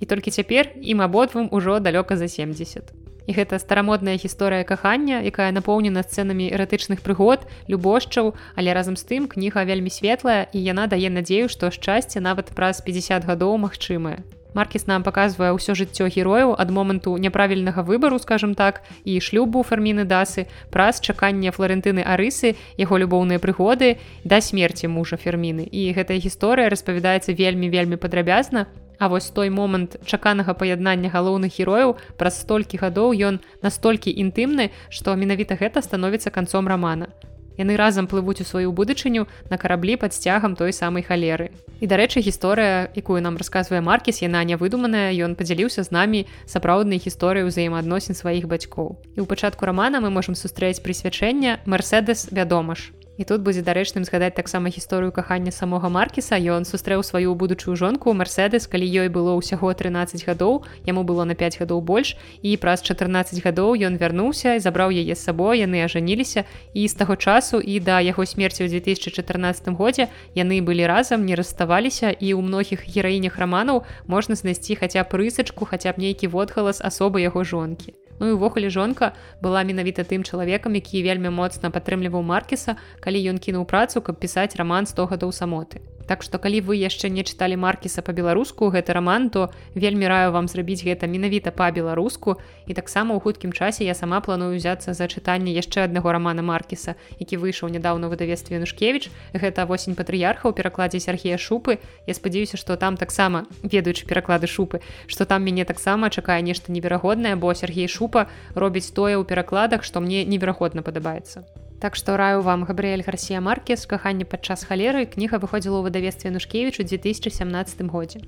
І 0.00 0.04
толькі 0.06 0.30
цяпер 0.30 0.76
ім 0.76 1.00
абодвум 1.00 1.48
ужо 1.50 1.80
далёка 1.80 2.16
за 2.20 2.28
70 2.28 2.92
і 3.26 3.34
гэта 3.34 3.58
старамодная 3.58 4.14
гісторыя 4.14 4.62
кахання 4.62 5.18
якая 5.18 5.50
напоўнена 5.50 6.06
сцэнамі 6.06 6.46
эратычных 6.54 7.02
прыгод 7.02 7.42
любошчаў 7.66 8.38
але 8.54 8.70
разам 8.70 8.94
з 8.94 9.02
тым 9.02 9.26
кніга 9.26 9.66
вельмі 9.66 9.90
светлая 9.90 10.46
і 10.54 10.62
яна 10.62 10.86
дае 10.86 11.10
надзею 11.10 11.50
што 11.50 11.74
шчасце 11.74 12.22
нават 12.22 12.54
праз 12.54 12.86
50 12.86 13.26
гадоў 13.26 13.58
магчымае 13.58 14.22
маркіс 14.56 14.88
нам 14.88 15.04
паказвае 15.04 15.52
ўсё 15.52 15.76
жыццё 15.76 16.08
герояў 16.08 16.56
ад 16.56 16.72
моманту 16.72 17.16
няправільнага 17.20 17.84
выбару 17.84 18.16
скажем 18.22 18.56
так 18.56 18.80
і 19.04 19.20
шлюбу 19.20 19.60
фарміны 19.60 20.08
дасы 20.08 20.48
праз 20.72 21.00
чаканне 21.04 21.52
флорентыны 21.52 22.00
арысы 22.00 22.56
яго 22.80 22.96
любоўныя 23.04 23.38
прыгоды 23.38 24.00
да 24.24 24.40
смерти 24.40 24.88
мужа 24.88 25.20
ферміны 25.20 25.68
і 25.68 25.92
гэтая 25.92 26.16
гісторыя 26.16 26.72
распавядаецца 26.72 27.36
вельмі 27.36 27.68
вельмі 27.68 27.96
падрабязна. 28.00 28.66
А 28.98 29.08
вось 29.08 29.28
той 29.28 29.50
момант 29.50 30.00
чаканага 30.08 30.54
паяднання 30.56 31.12
галоўных 31.12 31.52
герояў 31.60 31.96
праз 32.16 32.40
столькі 32.40 32.80
гадоў 32.80 33.12
ён 33.12 33.40
настолькі 33.60 34.08
інтымны 34.08 34.72
што 34.88 35.12
менавіта 35.20 35.60
гэта 35.60 35.84
становіцца 35.84 36.32
канцом 36.32 36.64
рамана 36.64 37.12
яны 37.56 37.76
разам 37.76 38.06
плывуць 38.06 38.40
у 38.40 38.46
сваю 38.48 38.72
будучыню 38.72 39.26
на 39.50 39.56
караблі 39.56 39.96
пад 39.96 40.14
сцягам 40.14 40.56
той 40.56 40.72
самай 40.72 41.02
халеры. 41.02 41.50
І 41.80 41.86
дарэчы 41.86 42.20
гісторыя 42.20 42.88
якую 42.96 43.20
нам 43.20 43.36
расказвае 43.36 43.80
маркіс 43.80 44.22
яна 44.24 44.44
не 44.44 44.56
выдуманая 44.56 45.12
ён 45.24 45.36
падзяліўся 45.36 45.84
з 45.84 45.92
намі 45.92 46.26
сапраўднай 46.44 47.00
гісторыі 47.00 47.48
ўзаемаадносін 47.48 48.16
сваіх 48.16 48.48
бацькоў. 48.48 48.96
І 49.16 49.20
ў 49.20 49.26
пачатку 49.28 49.68
рамана 49.68 50.00
мы 50.00 50.10
можемм 50.10 50.36
сустрэць 50.36 50.80
прысвячэння 50.80 51.60
мерседес 51.64 52.28
вядома 52.32 52.74
ж 52.76 52.96
І 53.16 53.24
тут 53.24 53.40
будзе 53.40 53.64
дарэчным 53.64 54.04
згадаць 54.04 54.36
таксама 54.36 54.68
гісторыю 54.68 55.12
кахання 55.12 55.48
самога 55.48 55.88
маркіса. 55.88 56.36
Ён 56.36 56.68
сустрэў 56.68 57.00
сваю 57.00 57.34
будучую 57.34 57.76
жонку 57.76 58.12
мерседес. 58.12 58.68
Калі 58.68 58.84
ёй 58.84 59.08
было 59.08 59.32
ўсяго 59.40 59.72
13 59.72 60.20
гадоў 60.28 60.68
яму 60.84 61.02
было 61.02 61.24
на 61.24 61.34
5 61.34 61.64
гадоў 61.64 61.80
больш. 61.80 62.16
І 62.44 62.56
праз 62.60 62.84
14 62.84 63.40
гадоў 63.40 63.72
ён 63.80 63.96
вярнуўся 63.96 64.56
і 64.56 64.60
забраў 64.60 64.92
яе 64.92 65.16
з 65.16 65.20
сабой 65.24 65.64
яны 65.64 65.80
ажаніліся. 65.80 66.44
І 66.76 66.88
з 66.88 66.94
таго 66.94 67.16
часу 67.16 67.56
і 67.60 67.80
да 67.80 68.04
яго 68.04 68.26
смерці 68.28 68.68
ў 68.68 68.84
2014 68.84 69.72
годзе 69.72 70.12
яны 70.36 70.60
былі 70.60 70.84
разам 70.84 71.24
не 71.24 71.40
расставаліся. 71.40 72.12
І 72.12 72.36
ў 72.36 72.44
многіх 72.44 72.84
гераінях 72.84 73.40
раманаў 73.40 73.88
можна 74.06 74.36
знайсці 74.36 74.76
хаця 74.76 75.08
прысачку 75.08 75.64
хаця 75.64 75.96
б 75.96 76.04
нейкі 76.04 76.28
водгалас 76.28 76.84
асобы 76.84 77.24
яго 77.24 77.48
жонкі 77.48 77.96
Ну 78.18 78.30
і 78.30 78.36
ўвогуле 78.36 78.70
жонка 78.70 79.12
была 79.42 79.64
менавіта 79.64 80.04
тым 80.04 80.24
чалавекам, 80.24 80.74
які 80.74 81.02
вельмі 81.02 81.32
моцна 81.32 81.70
падтрымліваў 81.70 82.22
маркіса, 82.22 82.76
калі 83.00 83.20
ён 83.32 83.42
кінуў 83.42 83.68
працу, 83.68 84.00
каб 84.00 84.20
пісаць 84.20 84.56
раман 84.56 84.86
100 84.86 85.06
гадоў 85.12 85.32
самоты. 85.32 85.84
Так 86.06 86.22
што 86.22 86.38
калі 86.38 86.60
вы 86.62 86.78
яшчэ 86.78 87.10
не 87.10 87.26
чыталі 87.26 87.58
маркіса 87.58 88.02
па-беларуску 88.06 88.70
гэты 88.70 88.94
раман, 88.94 89.30
то 89.30 89.50
вельмі 89.74 90.06
раю 90.06 90.30
вам 90.30 90.46
зрабіць 90.46 90.86
гэта 90.86 91.10
менавіта 91.10 91.50
па-беларуску 91.50 92.38
і 92.66 92.72
таксама 92.78 93.18
ў 93.18 93.20
хуткім 93.20 93.50
часе 93.50 93.82
я 93.82 93.94
сама 93.98 94.22
планую 94.22 94.54
ўзяцца 94.54 94.94
за 94.94 95.10
чытанне 95.10 95.50
яшчэ 95.50 95.90
аднаго 95.90 96.14
рамана 96.14 96.46
маркіса, 96.46 96.94
які 97.18 97.42
выйшаў 97.42 97.74
нядаўна 97.74 98.06
выдавестве 98.06 98.62
Нушкевіч. 98.62 99.10
Гэта 99.34 99.66
восень 99.66 99.98
патрыярха 99.98 100.46
ў 100.46 100.54
перакладзе 100.54 101.02
Сергея 101.02 101.38
шупы. 101.42 101.82
Я 102.06 102.14
спадзяюся, 102.14 102.56
што 102.56 102.78
там 102.78 102.96
таксама 102.96 103.50
ведаючы 103.66 104.06
пераклады 104.06 104.46
шупы, 104.46 104.80
што 105.10 105.26
там 105.26 105.42
мяне 105.42 105.66
таксама 105.66 106.10
чакае 106.10 106.42
нешта 106.42 106.70
неверагоднае, 106.70 107.34
бо 107.34 107.50
Сергей 107.54 107.90
шупа 107.90 108.30
робіць 108.54 108.94
тое 108.94 109.18
ў 109.18 109.26
перакладах, 109.26 109.82
што 109.82 109.98
мне 109.98 110.22
неверагодна 110.24 110.86
падабаецца. 110.86 111.65
Так 111.78 111.96
што 111.96 112.16
раю 112.16 112.40
вам 112.40 112.64
Габрыэль 112.64 113.04
Гарсія 113.04 113.40
Маркес 113.40 113.84
каханне 113.86 114.24
падчас 114.24 114.64
халеры 114.64 115.04
кніга 115.04 115.36
выходзіла 115.36 115.84
ў 115.84 115.92
выдавестве 115.92 116.32
Нушкевіч 116.32 116.80
у 116.80 116.84
2017 116.88 117.82
годзе. 117.92 118.24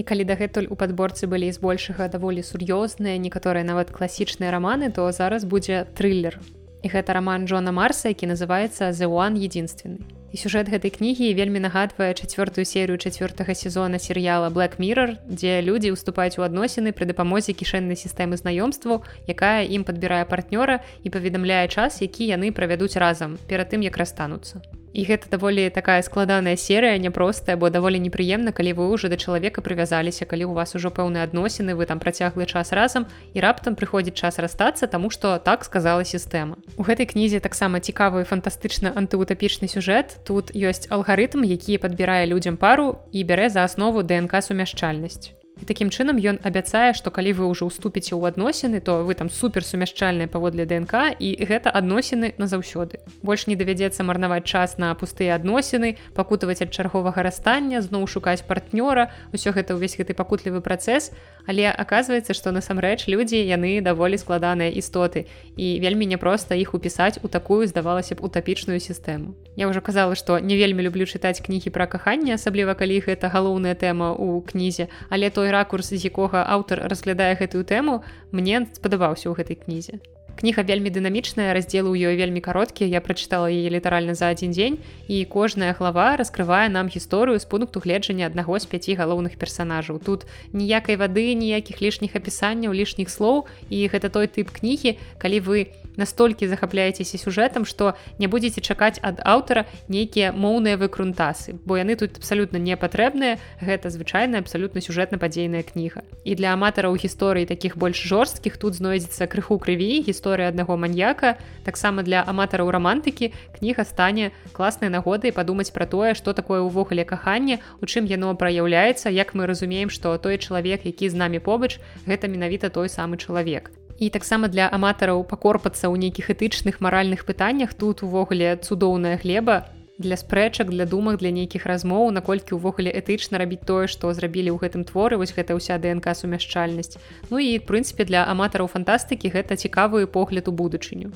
І 0.00 0.02
калі 0.02 0.24
дагэтуль 0.24 0.72
у 0.72 0.76
падборцы 0.80 1.28
былі 1.28 1.52
збольшага 1.52 2.08
даволі 2.08 2.40
сур'ёзныя 2.40 3.20
некаторыя 3.20 3.60
нават 3.68 3.92
класічныя 3.92 4.48
раманы, 4.48 4.88
то 4.88 5.04
зараз 5.12 5.44
будзе 5.44 5.84
трыллер. 5.92 6.40
І 6.80 6.88
гэта 6.88 7.12
раман 7.12 7.44
Джона 7.44 7.72
Марса, 7.76 8.08
які 8.08 8.32
называецца 8.32 8.96
The 8.96 9.04
One 9.04 9.36
единственный. 9.36 10.19
І 10.32 10.36
сюжэт 10.38 10.70
гэтай 10.70 10.90
кнігі 10.94 11.34
вельмі 11.34 11.60
нагадвае 11.60 12.14
чацвёртую 12.14 12.64
серыю 12.64 12.98
чацвёртага 12.98 13.54
сезона 13.54 13.98
серыяла 13.98 14.50
black 14.54 14.78
mirror 14.78 15.18
дзе 15.26 15.60
людзі 15.60 15.92
уступаюць 15.94 16.38
у 16.38 16.46
адносіны 16.46 16.94
пры 16.94 17.10
дапамозе 17.10 17.52
кішэннай 17.52 17.98
сістэмы 17.98 18.38
знаёмству 18.38 19.02
якая 19.26 19.66
ім 19.66 19.84
падбірае 19.84 20.24
партнёра 20.24 20.82
і 21.02 21.10
паведамляе 21.10 21.66
час 21.68 22.02
які 22.02 22.30
яны 22.30 22.52
правядуць 22.54 22.94
разам 22.96 23.38
перад 23.50 23.74
тым 23.74 23.82
як 23.82 23.98
расстануцца 23.98 24.62
і 24.92 25.04
гэта 25.06 25.30
даволі 25.30 25.70
такая 25.70 26.02
складаная 26.02 26.56
серыя 26.56 26.98
няпростая 26.98 27.56
бо 27.56 27.70
даволі 27.70 27.98
непрыемна 28.02 28.52
калі 28.52 28.74
вы 28.78 28.84
ўжо 28.90 29.08
да 29.08 29.16
чалавека 29.16 29.62
прывязаліся 29.62 30.26
калі 30.26 30.50
у 30.50 30.52
вас 30.52 30.74
ужо 30.74 30.90
пэўныя 30.90 31.24
адносіны 31.24 31.74
вы 31.78 31.86
там 31.86 32.02
працяглы 32.02 32.46
час 32.46 32.72
разам 32.72 33.06
і 33.34 33.40
раптам 33.40 33.78
прыходзіць 33.78 34.18
час 34.18 34.38
расстацца 34.38 34.86
таму 34.86 35.10
што 35.10 35.38
так 35.38 35.64
сказала 35.64 36.04
сістэма. 36.04 36.58
У 36.76 36.82
гэтай 36.82 37.06
кнізе 37.06 37.40
таксама 37.40 37.80
цікавы 37.80 38.24
фантастычна 38.24 38.92
антыутапічны 38.94 39.70
сюжэт. 39.70 40.20
Тут 40.26 40.50
ёсць 40.54 40.90
алгарытм 40.90 41.46
які 41.46 41.78
падбірае 41.78 42.26
людзям 42.26 42.56
пару 42.56 42.98
і 43.12 43.24
бярэ 43.24 43.50
за 43.50 43.64
аснову 43.64 44.02
днк 44.02 44.34
сумяшчальнасць 44.42 45.39
і 45.60 45.64
такім 45.68 45.90
чынам 45.90 46.16
ён 46.16 46.40
абяцае 46.42 46.92
што 46.96 47.12
калі 47.12 47.32
вы 47.36 47.44
ўжо 47.52 47.68
ўступіце 47.68 48.16
ў 48.16 48.32
адносіны 48.32 48.80
то 48.80 49.04
вы 49.04 49.14
там 49.14 49.30
супер 49.30 49.64
сумяшчальныя 49.64 50.26
паводле 50.26 50.64
днк 50.64 51.16
і 51.20 51.28
гэта 51.44 51.70
адносіны 51.70 52.32
назаўсёды. 52.40 53.04
Больш 53.22 53.46
не 53.46 53.56
давядзецца 53.56 54.02
марнаваць 54.02 54.48
час 54.48 54.78
на 54.78 54.94
пустыя 54.94 55.36
адносіны 55.36 55.96
пакутаваць 56.16 56.62
ад 56.64 56.72
чарговага 56.72 57.22
расстання 57.22 57.84
зноў 57.84 58.08
шукаць 58.08 58.42
партнёра 58.42 59.12
ўсё 59.36 59.52
гэта 59.52 59.76
ўвесь 59.76 60.00
гэты 60.00 60.16
пакутлівы 60.16 60.64
працэс. 60.64 61.12
Але 61.46 61.68
аказваецца 61.68 62.32
што 62.32 62.52
насамрэч 62.52 63.08
людзі 63.08 63.40
яны 63.40 63.80
даволі 63.80 64.16
складаныя 64.16 64.72
істоты 64.72 65.26
і 65.56 65.80
вельмі 65.80 66.06
няпроста 66.06 66.54
іх 66.56 66.74
упісаць 66.74 67.20
у 67.22 67.28
такую 67.28 67.66
здавалася 67.66 68.14
б 68.16 68.24
утапічную 68.24 68.80
сістэму 68.80 69.34
я 69.56 69.68
ўжо 69.70 69.80
казала 69.80 70.14
што 70.14 70.38
не 70.38 70.56
вельмі 70.60 70.86
люблю 70.86 71.08
чытаць 71.08 71.42
кнігі 71.42 71.74
пра 71.74 71.86
каханне 71.90 72.36
асабліва 72.36 72.74
калі 72.74 73.00
гэта 73.06 73.32
галоўная 73.32 73.74
тэма 73.74 74.14
ў 74.14 74.44
кнізе. 74.46 74.86
Але 75.10 75.30
той 75.30 75.50
ракурс 75.50 75.90
з 75.90 76.02
якога 76.06 76.46
аўтар 76.46 76.86
разглядае 76.86 77.34
гэтую 77.40 77.64
тэму 77.64 78.02
мне 78.30 78.66
спадабаўся 78.76 79.30
ў 79.30 79.34
гэтай 79.40 79.56
кнізе 79.58 80.00
кніга 80.38 80.62
вельмі 80.62 80.90
дынамічная 80.90 81.50
раздзелы 81.56 81.90
ў 81.90 82.12
ёй 82.12 82.16
вельмі 82.20 82.40
кароткія 82.44 82.90
я 82.90 83.00
прачытала 83.00 83.50
яе 83.50 83.70
літаральна 83.70 84.14
за 84.14 84.30
адзін 84.30 84.54
дзень 84.54 84.78
і 85.08 85.24
кожная 85.24 85.74
глава 85.74 86.16
раскрывае 86.20 86.68
нам 86.68 86.86
гісторыю 86.86 87.38
з 87.38 87.46
пункту 87.46 87.80
гледжання 87.80 88.26
аднаго 88.26 88.58
з 88.58 88.66
пяці 88.66 88.96
галоўных 88.96 89.36
персонажаў 89.36 89.98
тут 89.98 90.26
ніякай 90.52 90.96
вады 90.96 91.34
ніякіх 91.34 91.82
лішніх 91.82 92.16
апісанняў 92.16 92.74
лішніх 92.74 93.10
слоў 93.10 93.46
і 93.70 93.78
гэта 93.90 94.08
той 94.08 94.26
тып 94.26 94.50
кнігі 94.54 94.96
калі 95.18 95.38
вы 95.44 95.58
настолькі 95.96 96.48
захапляецеся 96.48 97.18
сюжэтам 97.18 97.68
што 97.68 97.94
не 98.18 98.26
будзеце 98.26 98.64
чакаць 98.64 98.96
ад 99.02 99.20
аўтара 99.24 99.66
нейкія 99.88 100.32
моўныя 100.32 100.80
выкрунтасы 100.80 101.58
бо 101.64 101.76
яны 101.76 101.96
тут 101.96 102.16
абсалютна 102.16 102.56
не 102.56 102.76
патрэбныя 102.76 103.36
гэта 103.60 103.90
звычайная 103.90 104.40
абсалютна 104.40 104.80
сюжэтна-падзейная 104.80 105.62
кніга. 105.62 106.02
І 106.24 106.34
для 106.34 106.54
аматараў 106.56 106.96
гісторыі 106.96 107.46
таких 107.46 107.76
больш 107.76 108.00
жорсткіх 108.00 108.56
тут 108.56 108.74
знойдзецца 108.74 109.26
крыху 109.26 109.58
крыві 109.58 110.00
гісторыя 110.06 110.29
аднаго 110.38 110.76
маньяка 110.78 111.34
таксама 111.66 112.06
для 112.06 112.22
аматараў 112.22 112.70
рамантыкі 112.70 113.32
кніга 113.58 113.82
стане 113.82 114.30
класнай 114.54 114.90
нагодай 114.94 115.34
падумаць 115.34 115.74
пра 115.74 115.90
тое 115.90 116.14
што 116.14 116.30
такое 116.30 116.62
ўвогуле 116.62 117.02
каханне 117.02 117.58
у 117.82 117.90
чым 117.90 118.06
яно 118.06 118.30
праяўляецца 118.38 119.10
як 119.10 119.34
мы 119.34 119.50
разумеем 119.50 119.90
што 119.90 120.14
той 120.18 120.38
чалавек 120.38 120.86
які 120.86 121.10
з 121.10 121.18
намі 121.18 121.42
побач 121.42 121.82
гэта 122.06 122.30
менавіта 122.30 122.70
той 122.70 122.86
самы 122.86 123.16
чалавек. 123.18 123.70
І 124.00 124.08
таксама 124.08 124.48
для 124.48 124.70
аматараў 124.72 125.26
пакорпацца 125.28 125.90
ў 125.90 126.00
нейкіх 126.00 126.30
этычных 126.32 126.80
маральных 126.80 127.26
пытаннях 127.28 127.74
тут 127.74 128.00
увогуле 128.06 128.56
цудоўная 128.56 129.20
глеба 129.20 129.68
для 130.00 130.16
спрэчак 130.16 130.70
для 130.72 130.86
думак 130.88 131.20
для 131.20 131.30
нейкіх 131.30 131.68
размоў 131.68 132.08
наколькі 132.10 132.56
ўвогуле 132.56 132.88
этычна 132.88 133.36
рабіць 133.36 133.62
тое 133.68 133.84
што 133.86 134.08
зрабілі 134.16 134.56
ў 134.56 134.58
гэтым 134.64 134.82
творы 134.88 135.20
вось 135.20 135.36
гэта 135.36 135.52
ўся 135.52 135.76
днк 135.76 136.08
сумяшчальнасць. 136.16 136.96
Ну 137.28 137.36
і 137.36 137.60
прынцыпе 137.60 138.08
для 138.08 138.24
аматараў 138.24 138.72
фантастыкі 138.72 139.28
гэта 139.28 139.60
цікавы 139.60 140.08
погляд 140.08 140.48
у 140.48 140.56
будучыню. 140.56 141.12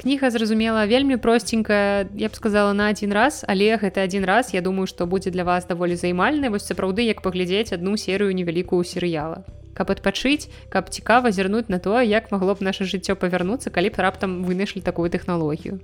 Кніга 0.00 0.30
зразумела 0.30 0.86
вельмі 0.86 1.20
просценькая 1.20 2.08
я 2.16 2.28
б 2.28 2.34
сказала 2.34 2.72
на 2.72 2.88
адзін 2.88 3.12
раз 3.12 3.44
але 3.44 3.76
гэта 3.76 4.08
адзін 4.08 4.24
раз 4.24 4.54
я 4.56 4.64
думаю 4.64 4.88
што 4.88 5.04
будзе 5.04 5.30
для 5.30 5.44
вас 5.44 5.68
даволі 5.68 5.94
займальна 6.00 6.48
вось 6.48 6.64
сапраўды 6.64 7.04
як 7.04 7.20
паглядзець 7.20 7.76
адну 7.76 8.00
серыю 8.00 8.32
невялікую 8.32 8.80
серыяла. 8.88 9.44
Адпачыць 9.78 10.50
каб 10.72 10.90
цікава 10.90 11.30
зірнуць 11.30 11.68
на 11.68 11.78
тое 11.78 12.02
як 12.08 12.32
магло 12.32 12.54
б 12.54 12.64
наше 12.64 12.88
жыццё 12.88 13.14
павярнуцца 13.14 13.70
калі 13.70 13.92
б 13.92 14.02
раптам 14.02 14.42
вынайшлі 14.48 14.82
такую 14.82 15.06
тэхналогію 15.12 15.78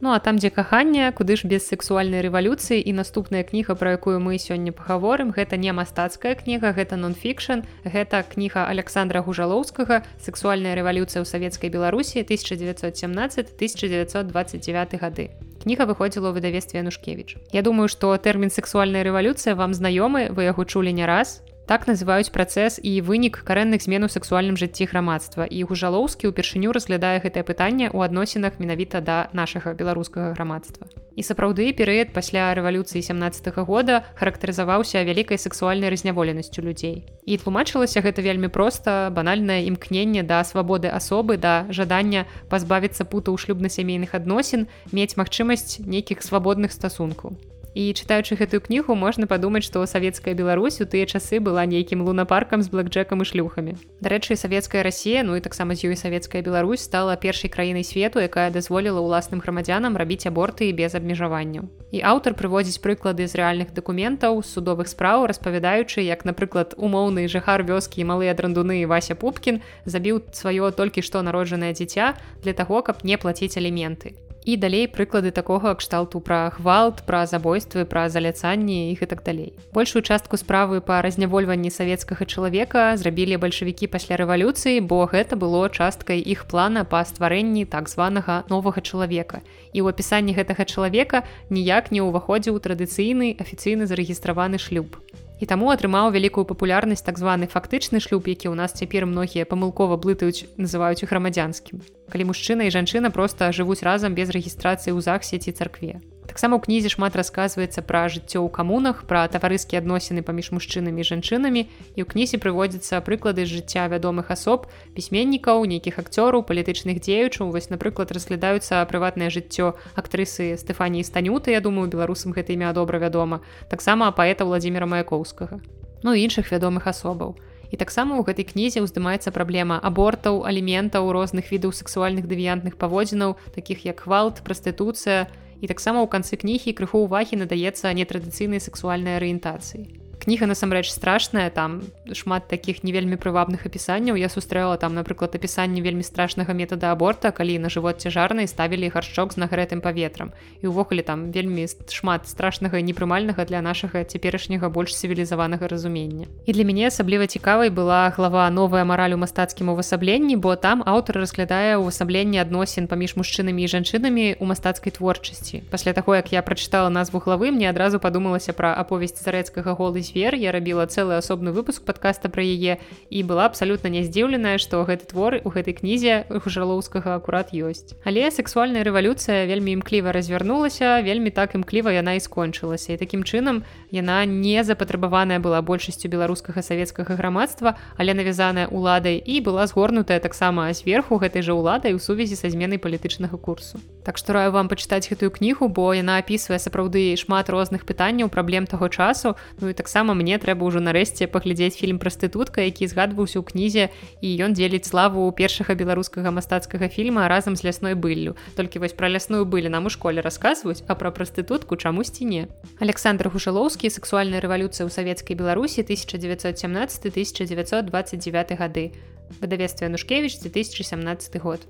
Ну 0.00 0.12
а 0.12 0.20
там 0.20 0.38
дзе 0.38 0.50
каханне 0.50 1.10
куды 1.10 1.34
ж 1.34 1.50
без 1.50 1.66
сексуальнай 1.66 2.22
рэвалюцыі 2.22 2.78
і 2.78 2.92
наступная 2.94 3.42
кніга 3.42 3.74
пра 3.74 3.98
якую 3.98 4.22
мы 4.22 4.38
сёння 4.38 4.70
пагаворым 4.70 5.34
гэта 5.34 5.58
не 5.58 5.74
мастацкая 5.74 6.38
кніга 6.38 6.70
гэта 6.70 6.94
нон-фікшн 6.94 7.66
гэта 7.82 8.22
кніга 8.22 8.70
александра 8.70 9.26
гужалоўскага 9.26 10.06
сексуальная 10.22 10.78
рэвалюцыя 10.78 11.18
ў 11.18 11.26
савецкай 11.26 11.66
беларусі 11.74 12.22
1917 12.22 13.58
1929 13.58 15.02
гады 15.02 15.34
кніга 15.66 15.82
выходзіла 15.90 16.30
ў 16.30 16.34
выдавестве 16.38 16.78
нушкевич 16.86 17.34
Я 17.50 17.66
думаю 17.66 17.90
што 17.90 18.14
тэрмін 18.14 18.54
сексуальная 18.54 19.02
рэвалюцыя 19.02 19.58
вам 19.58 19.74
знаёмы 19.74 20.30
вы 20.30 20.46
яго 20.46 20.62
чулі 20.62 20.94
не 20.94 21.10
раз 21.10 21.42
Так 21.68 21.84
называюць 21.84 22.32
працэс 22.32 22.80
і 22.80 23.04
вынік 23.04 23.42
карэнных 23.44 23.84
змен 23.84 24.06
у 24.06 24.08
сексуальным 24.08 24.56
жыцці 24.56 24.88
грамадства 24.88 25.44
і 25.44 25.68
гужалоўскі 25.68 26.30
ўпершыню 26.32 26.72
разглядае 26.72 27.20
гэтае 27.20 27.44
пытанне 27.44 27.92
ў 27.92 28.08
адносінах 28.08 28.56
менавіта 28.56 29.04
да 29.04 29.28
нашага 29.36 29.76
беларускага 29.76 30.32
грамадства. 30.32 30.88
І 31.12 31.20
сапраўды 31.28 31.68
перыяд 31.76 32.16
пасля 32.16 32.56
рэвалюцыі 32.56 33.04
17 33.04 33.52
-го 33.52 33.68
года 33.68 34.00
характарызаваўся 34.16 35.04
вялікай 35.04 35.36
сексуальнай 35.36 35.92
разняволенасцю 35.92 36.64
людзей. 36.64 37.04
І 37.28 37.36
тлумачылася 37.36 38.00
гэта 38.00 38.24
вельмі 38.24 38.48
проста 38.48 39.12
банальнае 39.12 39.68
імкненне 39.68 40.24
да 40.24 40.40
свабоды 40.48 40.88
асобы 40.88 41.36
да 41.36 41.68
жадання 41.68 42.24
пазбавіцца 42.48 43.04
пута 43.04 43.28
ў 43.28 43.36
шлюбна-сямейных 43.36 44.16
адносін, 44.16 44.72
мець 44.88 45.20
магчымасць 45.20 45.84
нейкіх 45.84 46.24
свабодных 46.24 46.72
стасункаў 46.72 47.36
і 47.74 47.92
чытаючы 47.92 48.36
гэтую 48.38 48.60
кнігу 48.64 48.94
можна 48.94 49.26
падумаць 49.26 49.64
што 49.64 49.84
савецкая 49.86 50.34
Беларусь 50.34 50.80
у 50.80 50.86
тыя 50.86 51.06
часы 51.06 51.40
была 51.40 51.64
нейкім 51.66 52.02
лунапаркам 52.06 52.62
з 52.62 52.68
блэкджекам 52.72 53.22
і 53.22 53.28
шлюхамі. 53.28 53.74
Дарэчы 54.00 54.36
савецкая 54.36 54.82
Росія 54.82 55.22
ну 55.22 55.36
і 55.36 55.40
таксама 55.40 55.74
з 55.74 55.90
ёй 55.90 55.96
савецкая 55.96 56.42
Беларусь 56.42 56.84
стала 56.84 57.16
першай 57.16 57.50
краінай 57.50 57.84
свету 57.84 58.20
якая 58.20 58.50
дазволіла 58.50 59.00
ўласным 59.00 59.40
грамадзянам 59.40 59.96
рабіць 59.96 60.26
аборты 60.26 60.72
без 60.72 60.94
абмежаванняў. 60.94 61.66
І 61.90 62.04
аўтар 62.04 62.36
прыводзіць 62.36 62.84
прыклады 62.84 63.26
з 63.26 63.34
рэальных 63.40 63.72
дакументаў 63.72 64.44
судовых 64.44 64.88
спраў 64.88 65.26
распавядаючы 65.26 66.04
як 66.04 66.24
напрыклад 66.24 66.74
умоўны 66.76 67.28
жыхар 67.28 67.64
вёскі 67.64 68.04
і 68.04 68.08
малыя 68.12 68.34
драндуны 68.34 68.84
Вася 68.86 69.14
пупкін 69.14 69.60
забіў 69.84 70.22
сваё 70.32 70.70
толькі 70.70 71.02
што 71.02 71.22
народжанае 71.22 71.72
дзіця 71.72 72.14
для 72.44 72.52
таго 72.52 72.82
каб 72.82 73.04
не 73.04 73.16
плаціць 73.16 73.56
аліменты 73.56 74.14
і 74.48 74.56
далей 74.56 74.88
прыклады 74.88 75.28
такога 75.28 75.74
кшталту 75.76 76.24
пра 76.24 76.48
гвалт 76.56 77.04
пра 77.04 77.26
забойствы 77.28 77.84
пра 77.84 78.08
заляцанні 78.08 78.88
іх 78.92 79.04
і 79.04 79.08
так 79.10 79.20
далей. 79.20 79.52
Большую 79.76 80.00
частку 80.00 80.40
справы 80.40 80.80
па 80.80 81.02
разнявольванні 81.04 81.68
савецкага 81.68 82.24
чалавека 82.24 82.96
зрабілі 82.96 83.36
бальшавікі 83.44 83.92
пасля 83.92 84.16
рэвалюцыі 84.16 84.80
бо 84.80 85.04
гэта 85.04 85.36
было 85.36 85.68
часткай 85.68 86.24
іх 86.24 86.48
плана 86.48 86.88
па 86.88 87.04
стварэнні 87.04 87.68
так 87.68 87.92
званага 87.92 88.48
новага 88.48 88.80
чалавека. 88.80 89.44
І 89.76 89.84
ў 89.84 89.92
апісанні 89.92 90.32
гэтага 90.32 90.64
чалавека 90.64 91.28
ніяк 91.52 91.92
не 91.92 92.00
ўваходзіў 92.00 92.56
традыцыйны 92.56 93.36
афіцыйны 93.36 93.84
зарэгістраваны 93.84 94.56
шлюб 94.56 94.96
і 95.40 95.46
таму 95.46 95.70
атрымаў 95.70 96.10
вялікую 96.14 96.44
папулярнасць 96.50 97.06
так 97.06 97.18
званы 97.18 97.46
фактычны 97.46 98.02
шлюб 98.02 98.26
які 98.26 98.50
ў 98.50 98.58
нас 98.58 98.74
цяпер 98.74 99.06
многія 99.06 99.46
памылкова 99.46 99.96
блытаюць 99.96 100.50
называюць 100.58 101.02
у 101.06 101.10
грамадзянскім 101.10 101.82
калі 102.12 102.28
мужчына 102.30 102.66
і 102.66 102.74
жанчына 102.74 103.14
проста 103.14 103.52
жывуць 103.54 103.82
разам 103.86 104.18
без 104.18 104.34
рэгістрацыі 104.34 104.94
ў 104.94 105.00
захсеці 105.00 105.54
царкве 105.54 106.02
таксама 106.38 106.54
ў 106.54 106.70
кнізе 106.70 106.86
шмат 106.94 107.18
расказваецца 107.18 107.82
пра 107.82 108.06
жыццё 108.06 108.38
ў 108.38 108.48
камунах 108.54 109.02
пра 109.10 109.26
таварыскія 109.26 109.82
адносіны 109.82 110.22
паміж 110.22 110.54
мужчынамі 110.54 111.02
жанчынамі. 111.02 111.66
І 111.66 111.98
ў 111.98 112.06
кнізе 112.06 112.38
прыводзяцца 112.38 113.02
прыклады 113.02 113.42
з 113.42 113.58
жыцця 113.58 113.90
вядомых 113.90 114.30
асоб 114.30 114.70
пісьменнікаў 114.94 115.66
нейкіх 115.66 115.98
акцёраў 115.98 116.46
палітычных 116.46 117.02
дзеючаў 117.02 117.50
вось 117.50 117.74
напрыклад 117.74 118.14
разглядаюцца 118.14 118.86
прыватнае 118.86 119.34
жыццё 119.34 119.74
актрысы 119.98 120.54
Стэфаніі 120.62 121.02
станюты 121.02 121.58
Я 121.58 121.58
думаю 121.58 121.90
беларусам 121.90 122.30
гэта 122.30 122.54
імя 122.54 122.70
добра 122.70 123.02
вядома 123.02 123.42
таксама 123.66 124.14
паэта 124.14 124.46
владимира 124.46 124.86
маяковскага 124.86 125.58
ну 126.06 126.14
іншых 126.14 126.54
вядомых 126.54 126.86
асобаў. 126.86 127.34
І 127.74 127.76
таксама 127.82 128.14
ў 128.14 128.22
гэтай 128.30 128.46
кнізе 128.46 128.78
ўздымаецца 128.86 129.34
праблема 129.34 129.82
абортаў 129.82 130.46
аліментаў 130.46 131.10
розных 131.10 131.50
відаў 131.50 131.74
сексуальных 131.74 132.30
дэвіянтных 132.30 132.78
паводзінаў 132.78 133.34
таких 133.58 133.82
як 133.90 134.06
гвалт 134.06 134.38
прастытуцыя 134.46 135.26
і 135.60 135.66
таксама 135.70 136.02
ў 136.02 136.08
канцы 136.12 136.38
кнігі 136.40 136.74
крыху 136.78 137.04
ўвагі 137.06 137.40
надаецца 137.42 137.94
нетрадыцыйнай 137.98 138.60
сексуальнай 138.62 139.18
арыентацыі 139.18 140.07
кніга 140.18 140.46
насамрэч 140.46 140.90
страшная 140.90 141.50
там 141.50 141.82
шмат 142.12 142.48
таких 142.48 142.82
не 142.84 142.92
вельмі 142.92 143.16
прывабных 143.16 143.64
апісанняў. 143.66 144.16
Я 144.16 144.28
сустрэла 144.28 144.76
там 144.76 144.94
напрыклад 144.94 145.34
апісанне 145.34 145.80
вельмі 145.80 146.02
страшнага 146.02 146.52
метада 146.52 146.92
аборта 146.92 147.30
калі 147.30 147.58
на 147.58 147.68
жывот 147.70 148.02
цяжарнай 148.02 148.46
ставілі 148.50 148.90
гаршчок 148.90 149.32
з 149.32 149.40
нагрэтым 149.40 149.80
паветрам. 149.80 150.32
І 150.62 150.68
ўвогуле 150.68 151.02
там 151.06 151.30
вельмі 151.30 151.68
шмат 151.88 152.28
страшнага 152.28 152.82
непрымальнага 152.82 153.44
для 153.46 153.62
нашага 153.62 154.04
цяперашняга 154.04 154.68
больш 154.68 154.96
цывілізаванага 154.98 155.68
разумення. 155.68 156.26
І 156.46 156.52
для 156.52 156.64
мяне 156.64 156.90
асабліва 156.90 157.26
цікавай 157.26 157.70
была 157.70 158.10
глава 158.10 158.50
новая 158.50 158.84
мараль 158.84 159.14
у 159.14 159.22
мастацкім 159.22 159.68
увасабленні 159.68 160.36
бо 160.36 160.56
там 160.56 160.82
аўтар 160.86 161.22
разглядае 161.22 161.78
ўвасабленне 161.78 162.42
адносін 162.42 162.90
паміж 162.90 163.16
мужчынамі 163.16 163.62
і 163.62 163.68
жанчынамі 163.68 164.36
у 164.40 164.44
мастацкай 164.44 164.92
творчасці. 164.92 165.62
Пасля 165.70 165.92
таго 165.92 166.18
як 166.18 166.32
я 166.32 166.42
прачытала 166.42 166.88
назву 166.88 167.22
главы 167.22 167.50
мне 167.54 167.70
адразу 167.70 168.00
падумалася 168.02 168.52
пра 168.52 168.74
аповесць 168.74 169.22
зарэцкага 169.22 169.78
голы 169.78 170.02
звер 170.18 170.34
я 170.34 170.50
рабіла 170.50 170.82
цэлы 170.90 171.14
асобны 171.14 171.54
выпуск 171.54 171.86
подкаста 171.86 172.26
пра 172.26 172.42
яе 172.42 172.82
і 173.06 173.22
была 173.22 173.46
абсалютна 173.46 173.86
не 173.86 174.02
здзіўленая 174.02 174.58
што 174.58 174.82
гэты 174.82 175.06
твор 175.06 175.38
у 175.46 175.50
гэтай 175.54 175.78
кнізе 175.78 176.26
гужалоўскага 176.26 177.14
акурат 177.14 177.54
ёсць. 177.54 177.94
Але 178.02 178.26
сексуальная 178.34 178.82
рэвалюцыя 178.82 179.46
вельмі 179.46 179.78
імкліва 179.78 180.10
развярнулася 180.10 181.06
вельмі 181.06 181.30
так 181.30 181.54
імкліва 181.54 181.94
яна 181.94 182.18
і 182.18 182.20
скончылася. 182.24 182.98
І 182.98 182.98
такім 182.98 183.22
чынам 183.22 183.62
яна 183.94 184.26
не 184.26 184.58
запатрабаваная 184.66 185.38
была 185.38 185.62
большасцю 185.62 186.10
беларускага 186.10 186.66
савецкага 186.66 187.14
грамадства 187.14 187.78
але 187.94 188.10
навязаная 188.10 188.66
уладай 188.66 189.22
і 189.22 189.38
была 189.38 189.70
згорнутая 189.70 190.18
таксама 190.18 190.66
зверху 190.74 191.22
гэтай 191.22 191.46
жа 191.46 191.54
уладай 191.54 191.94
у 191.94 192.02
сувязі 192.02 192.34
са 192.34 192.50
зменай 192.50 192.82
палітычнага 192.82 193.38
курсу. 193.38 193.78
Так 194.02 194.18
што 194.18 194.34
раю 194.34 194.50
вам 194.50 194.66
пачытаць 194.66 195.06
гэтую 195.06 195.30
кнігу 195.30 195.70
бо 195.70 195.94
яна 195.94 196.18
апісвае 196.18 196.58
сапраўды 196.58 197.14
шмат 197.14 197.46
розных 197.46 197.86
пытанняў 197.86 198.26
праблем 198.26 198.66
таго 198.66 198.90
часу. 198.90 199.38
Ну 199.60 199.68
і 199.70 199.78
таксама 199.78 199.97
мне 200.02 200.38
трэба 200.38 200.66
ўжо 200.66 200.80
нарэшце 200.82 201.26
паглядзець 201.26 201.78
фільм 201.78 201.98
прастытутка 201.98 202.66
які 202.66 202.86
згадваўся 202.90 203.38
ў 203.40 203.44
кнізе 203.48 203.84
і 204.20 204.28
ён 204.44 204.54
дзеліць 204.54 204.86
славу 204.86 205.26
першага 205.32 205.74
беларускага 205.74 206.30
мастацкага 206.30 206.88
фільма 206.88 207.28
разам 207.28 207.56
з 207.56 207.66
лясной 207.68 207.94
быллю 207.94 208.36
толькі 208.54 208.82
вось 208.82 208.94
пра 208.94 209.08
лясную 209.10 209.44
былі 209.44 209.72
нам 209.72 209.86
у 209.86 209.92
школе 209.92 210.22
расказваюць 210.24 210.84
а 210.86 210.94
пра 210.94 211.10
прастытутку 211.10 211.76
чамусьці 211.76 212.24
не. 212.24 212.42
Александр 212.78 213.28
гушалоўскі 213.28 213.90
сексуальная 213.90 214.42
рэвалюцыя 214.44 214.86
ў 214.86 214.90
савецкай 214.92 215.34
беларусі 215.34 215.82
1917 215.82 217.10
1929 217.10 218.58
гады 218.58 218.92
выдавецтва 219.40 219.88
нушкевич 219.88 220.38
2017 220.40 221.40
год. 221.42 221.60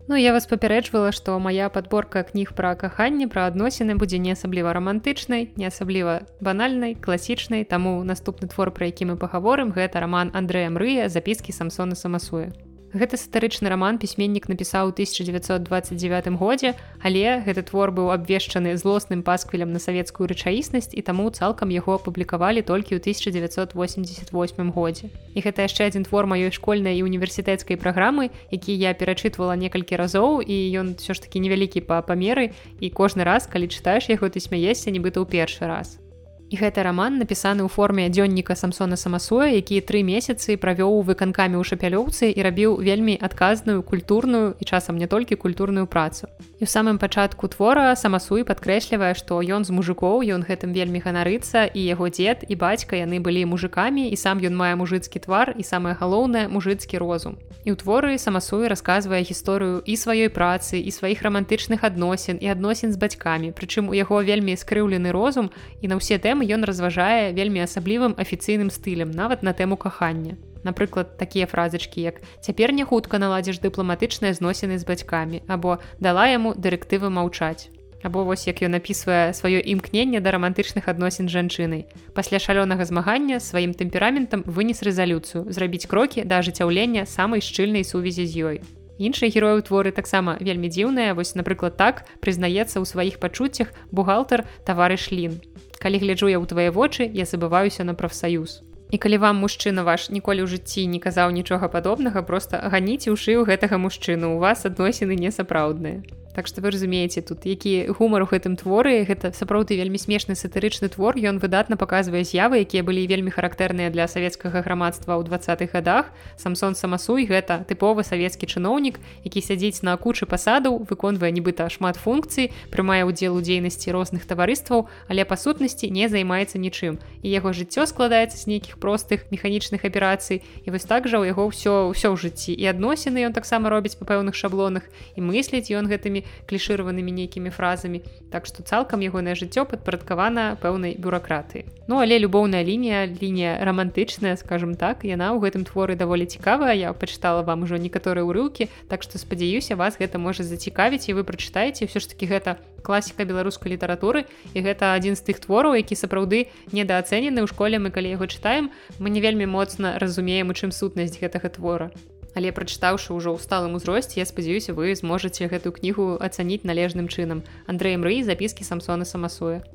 Ну 0.08 0.16
я 0.16 0.32
вас 0.32 0.46
папярэджвала, 0.48 1.12
што 1.12 1.36
моя 1.38 1.68
падборка 1.68 2.22
кніг 2.24 2.54
пра 2.56 2.72
каханне 2.80 3.26
пра 3.28 3.44
адносіны 3.44 3.92
будзе 4.00 4.16
не 4.16 4.32
асабліва 4.32 4.72
рамантычнай, 4.72 5.50
не 5.60 5.68
асабліва 5.68 6.22
банальнай, 6.40 6.94
класічнай, 6.96 7.68
таму 7.68 7.92
наступны 8.08 8.48
твор, 8.48 8.72
пра 8.72 8.88
які 8.88 9.12
мы 9.12 9.16
пагаворым, 9.20 9.68
гэта 9.76 10.00
раман 10.00 10.32
Андрэя 10.32 10.72
Мрыя 10.72 11.12
запіскі 11.12 11.52
самсона 11.52 11.92
самасуе. 11.92 12.48
Гэта 12.88 13.20
сатарычны 13.20 13.68
роман 13.68 14.00
пісьменнік 14.00 14.48
напісаў 14.48 14.96
1929 14.96 16.40
годзе, 16.40 16.72
але 17.04 17.44
гэты 17.44 17.60
твор 17.68 17.92
быў 17.92 18.08
абвешчаны 18.16 18.72
злосным 18.80 19.20
пасквілем 19.20 19.76
на 19.76 19.78
савецкую 19.78 20.24
рэчаіснасць 20.32 20.96
і 20.96 21.04
таму 21.04 21.28
цалкам 21.28 21.68
яго 21.68 22.00
апублікавалі 22.00 22.64
толькі 22.64 22.96
ў 22.96 23.04
1988 23.04 24.72
годзе. 24.72 25.12
І 25.36 25.44
гэта 25.44 25.68
яшчэ 25.68 25.92
адзін 25.92 26.08
твор 26.08 26.24
маёй 26.24 26.48
школьнай 26.48 26.96
і 26.96 27.04
універсітэцкай 27.04 27.76
праграмы, 27.76 28.32
які 28.48 28.72
я 28.72 28.96
перачытвала 28.96 29.52
некалькі 29.52 30.00
разоў 30.00 30.40
і 30.40 30.56
ён 30.80 30.96
все 30.96 31.12
ж 31.12 31.20
такі 31.20 31.44
невялікі 31.44 31.84
па 31.84 32.00
памеры 32.00 32.56
і 32.80 32.88
кожны 32.88 33.28
раз, 33.28 33.44
калі 33.44 33.68
чытаеш 33.68 34.08
яго 34.08 34.32
ты 34.32 34.40
смяешся 34.40 34.88
нібыта 34.88 35.20
ў 35.20 35.28
першы 35.28 35.68
раз. 35.68 36.00
І 36.48 36.56
гэты 36.56 36.80
раман 36.80 37.20
напісаны 37.20 37.60
ў 37.60 37.68
форме 37.68 38.08
дзённіка 38.08 38.56
самсона 38.56 38.96
самасуя, 38.96 39.52
які 39.52 39.84
тры 39.84 40.00
месяцы 40.00 40.56
правёў 40.56 40.96
у 40.96 41.02
выканкамі 41.04 41.60
ў 41.60 41.64
шапялёўцы 41.68 42.32
і 42.32 42.40
рабіў 42.40 42.80
вельмі 42.80 43.20
адказную 43.20 43.84
культурную 43.84 44.56
і 44.56 44.64
часам 44.64 44.96
не 44.96 45.04
толькі 45.04 45.36
культурную 45.36 45.84
працу. 45.84 46.32
І 46.56 46.64
ў 46.64 46.68
самым 46.72 46.96
пачатку 46.96 47.52
твора 47.52 47.92
самасуй 48.00 48.48
падкрэслівае, 48.48 49.12
што 49.12 49.44
ён 49.44 49.68
з 49.68 49.76
мужикоў 49.76 50.24
ён 50.24 50.48
гэтым 50.48 50.72
вельмі 50.72 51.04
ганарыцца 51.04 51.68
і 51.68 51.84
яго 51.84 52.08
дзед 52.08 52.48
і 52.48 52.56
бацька 52.56 52.96
яны 52.96 53.20
былі 53.20 53.44
мужикамі 53.44 54.08
і 54.08 54.16
сам 54.16 54.40
ён 54.40 54.56
мае 54.56 54.72
мужыцкі 54.72 55.20
твар 55.20 55.52
і 55.52 55.60
самае 55.60 56.00
галоўнае 56.00 56.48
мужыцкі 56.48 56.96
розум. 56.96 57.36
І 57.68 57.74
ў 57.74 57.76
творы 57.76 58.16
самасуй 58.16 58.70
расказвае 58.72 59.20
гісторыю 59.26 59.82
і 59.84 59.94
сваёй 59.98 60.32
працы 60.32 60.78
і 60.80 60.88
сваіх 60.94 61.20
рамантычных 61.26 61.84
адносін 61.84 62.38
і 62.40 62.48
адносін 62.48 62.94
з 62.94 62.96
бацькамі. 62.96 63.52
Прычым 63.52 63.90
у 63.90 63.98
яго 63.98 64.22
вельмі 64.22 64.54
скрыўлены 64.56 65.10
розум 65.10 65.50
і 65.82 65.90
на 65.90 65.98
ўсе 65.98 66.16
тэмы 66.22 66.37
тэмы 66.38 66.54
ён 66.54 66.62
разважае 66.62 67.34
вельмі 67.34 67.66
асаблівым 67.66 68.14
афіцыйным 68.14 68.70
стылем 68.70 69.10
нават 69.10 69.42
на 69.42 69.50
тэму 69.50 69.74
кахання. 69.74 70.38
Напрыклад 70.62 71.18
такія 71.18 71.50
фразачкі 71.50 71.98
як 71.98 72.22
цяпер 72.38 72.70
не 72.70 72.86
хутка 72.86 73.18
наладзіш 73.18 73.58
дыпламатычныя 73.58 74.30
зносіны 74.38 74.78
з 74.78 74.86
бацькамі 74.86 75.42
або 75.50 75.82
дала 75.98 76.30
яму 76.30 76.54
дырэктывы 76.54 77.10
маўчаць 77.10 77.74
або 78.06 78.22
вось 78.22 78.46
як 78.46 78.62
ён 78.62 78.78
напісвае 78.78 79.34
сваё 79.34 79.58
імкненне 79.58 80.22
да 80.22 80.30
рамантычных 80.30 80.86
адносін 80.86 81.26
жанчынай. 81.26 81.90
Пасля 82.14 82.38
шалёнага 82.38 82.86
змагання 82.86 83.42
сваім 83.42 83.74
тэмпераментам 83.74 84.46
вынес 84.46 84.86
рэзалюцыю 84.86 85.50
зрабіць 85.50 85.90
крокі 85.90 86.22
да 86.22 86.38
ажыццяўлення 86.38 87.10
самай 87.10 87.42
шчыльнай 87.42 87.82
сувязі 87.82 88.30
з 88.30 88.34
ёй. 88.38 88.58
Іншыя 88.98 89.30
героі 89.30 89.62
творы 89.62 89.94
таксама 89.94 90.34
вельмі 90.42 90.66
дзіўныя. 90.66 91.14
Вось 91.14 91.38
напрыклад 91.38 91.78
так 91.78 92.02
прызнаецца 92.18 92.82
ў 92.82 92.84
сваіх 92.84 93.22
пачуццях 93.22 93.70
бухгалтер 93.94 94.42
таварыш 94.66 95.14
лін 95.14 95.38
калі 95.78 96.02
гляджу 96.02 96.28
я 96.28 96.38
ў 96.38 96.46
твае 96.46 96.70
вочы 96.70 97.06
я 97.06 97.24
забываюся 97.24 97.84
на 97.84 97.94
прафсаюз. 97.94 98.62
І 98.90 98.96
калі 98.98 99.18
вам 99.24 99.42
мужчына 99.44 99.84
ваш 99.84 100.08
ніколі 100.10 100.44
ў 100.44 100.48
жыцці 100.52 100.86
не 100.88 101.00
казаў 101.00 101.30
нічога 101.32 101.68
падобнага 101.68 102.22
просто 102.22 102.60
ганіце 102.62 103.12
ў 103.12 103.16
шыю 103.16 103.44
гэтага 103.44 103.76
мужчыну 103.76 104.36
у 104.36 104.38
вас 104.40 104.64
адносіны 104.64 105.14
несапраўдныя 105.16 106.00
Так 106.38 106.46
што 106.46 106.62
вы 106.62 106.70
разумееце 106.70 107.18
тут 107.26 107.50
які 107.50 107.90
гумар 107.98 108.22
у 108.22 108.30
гэтым 108.30 108.54
творы 108.54 109.02
гэта 109.02 109.34
сапраўды 109.34 109.74
вельмі 109.74 109.98
смешны 109.98 110.38
сатырычны 110.38 110.86
твор 110.86 111.18
ён 111.18 111.42
выдатна 111.42 111.74
паказвае 111.74 112.22
з'явы 112.22 112.62
якія 112.62 112.86
былі 112.86 113.02
вельмі 113.10 113.34
характэрныя 113.34 113.90
для 113.90 114.06
савецкага 114.06 114.62
грамадства 114.62 115.18
ў 115.18 115.26
двадцатых 115.26 115.74
годах 115.74 116.14
самсон 116.38 116.78
самасуй 116.78 117.26
гэта 117.26 117.66
тыповы 117.66 118.06
савецкі 118.06 118.46
чыноўнік 118.46 119.02
які 119.26 119.42
сядзіць 119.42 119.82
на 119.82 119.98
кучы 119.98 120.30
пасадаў 120.30 120.78
выконвае 120.86 121.34
нібыта 121.34 121.66
шмат 121.74 121.98
функцый 121.98 122.54
прымае 122.70 123.02
ўдзел 123.10 123.34
у 123.34 123.42
дзейнасці 123.42 123.90
розных 123.90 124.22
таварыстваў 124.22 124.86
але 125.10 125.26
па 125.26 125.34
сутнасці 125.34 125.90
не 125.90 126.06
займаецца 126.06 126.62
нічым. 126.62 127.02
І 127.26 127.34
яго 127.34 127.50
жыццё 127.50 127.82
складаецца 127.90 128.38
з 128.38 128.46
нейкіх 128.46 128.78
простых 128.78 129.26
механічных 129.34 129.82
аперацый 129.82 130.46
і 130.62 130.70
вось 130.70 130.86
так 130.86 131.10
жа 131.10 131.18
ў 131.18 131.34
яго 131.34 131.50
ўсё 131.50 131.90
ўсё 131.90 132.14
ў 132.14 132.16
жыцці. 132.16 132.54
І 132.54 132.70
адносіны 132.70 133.26
ён 133.26 133.34
таксама 133.34 133.74
робіць 133.74 133.98
па 133.98 134.06
пэўных 134.06 134.38
шаблонах 134.38 134.86
і 135.18 135.26
мысліць 135.26 135.74
ён 135.74 135.90
гэтымі 135.90 136.27
клішыраванымі 136.48 137.12
нейкімі 137.12 137.50
фразамі. 137.50 138.02
Так 138.30 138.46
што 138.46 138.62
цалкам 138.62 139.00
ягонае 139.00 139.34
жыццё 139.34 139.64
падпарадкавана 139.64 140.56
пэўнай 140.60 140.96
бюракратыі. 140.98 141.64
Ну 141.88 142.00
але 142.02 142.18
любоўная 142.18 142.62
лінія 142.64 143.08
лінія 143.08 143.64
романтычная 143.64 144.36
скажем 144.36 144.76
так 144.76 145.04
яна 145.08 145.32
ў 145.32 145.40
гэтым 145.40 145.64
творы 145.64 145.96
даволі 145.96 146.28
цікавая. 146.28 146.74
Я 146.76 146.92
пачытала 146.92 147.42
вам 147.42 147.64
ужо 147.64 147.80
некаторыя 147.80 148.26
ўрыўкі 148.28 148.68
так 148.88 149.02
што 149.02 149.18
спадзяюся 149.18 149.76
вас 149.76 149.96
гэта 149.96 150.18
можа 150.18 150.44
зацікавіць 150.44 151.08
і 151.08 151.16
вы 151.16 151.24
прачытаеце. 151.24 151.88
Ўсё 151.88 152.00
ж 152.00 152.12
таки 152.12 152.28
гэта 152.28 152.60
класіка 152.82 153.24
беларускай 153.24 153.72
літаратуры 153.72 154.28
і 154.52 154.58
гэта 154.60 154.92
адзін 154.92 155.16
з 155.16 155.24
тых 155.24 155.40
твораў 155.40 155.80
які 155.80 155.96
сапраўды 155.96 156.52
недаацэнены 156.72 157.42
ў 157.42 157.48
школе. 157.48 157.80
Мы 157.80 157.88
калі 157.88 158.12
яго 158.12 158.28
чытаем 158.28 158.70
мы 158.98 159.08
не 159.08 159.24
вельмі 159.24 159.48
моцна 159.48 159.96
разумеем 159.98 160.52
у 160.52 160.54
чым 160.54 160.70
сутнасць 160.74 161.16
гэтага 161.16 161.48
твора 161.48 161.90
але 162.38 162.54
прачытаўшы 162.54 163.10
ўжо 163.18 163.34
ў 163.34 163.42
сталым 163.42 163.74
узросце 163.74 164.22
я 164.22 164.26
спадзяюся 164.30 164.78
вы 164.78 164.94
зможаце 164.94 165.50
гэтую 165.50 165.74
кнігу 165.74 166.22
ацаніць 166.22 166.62
належным 166.62 167.10
чынам. 167.10 167.42
Андрэем 167.66 168.06
ры 168.06 168.22
запіскі 168.22 168.62
самсона 168.62 169.02
самасуя 169.02 169.66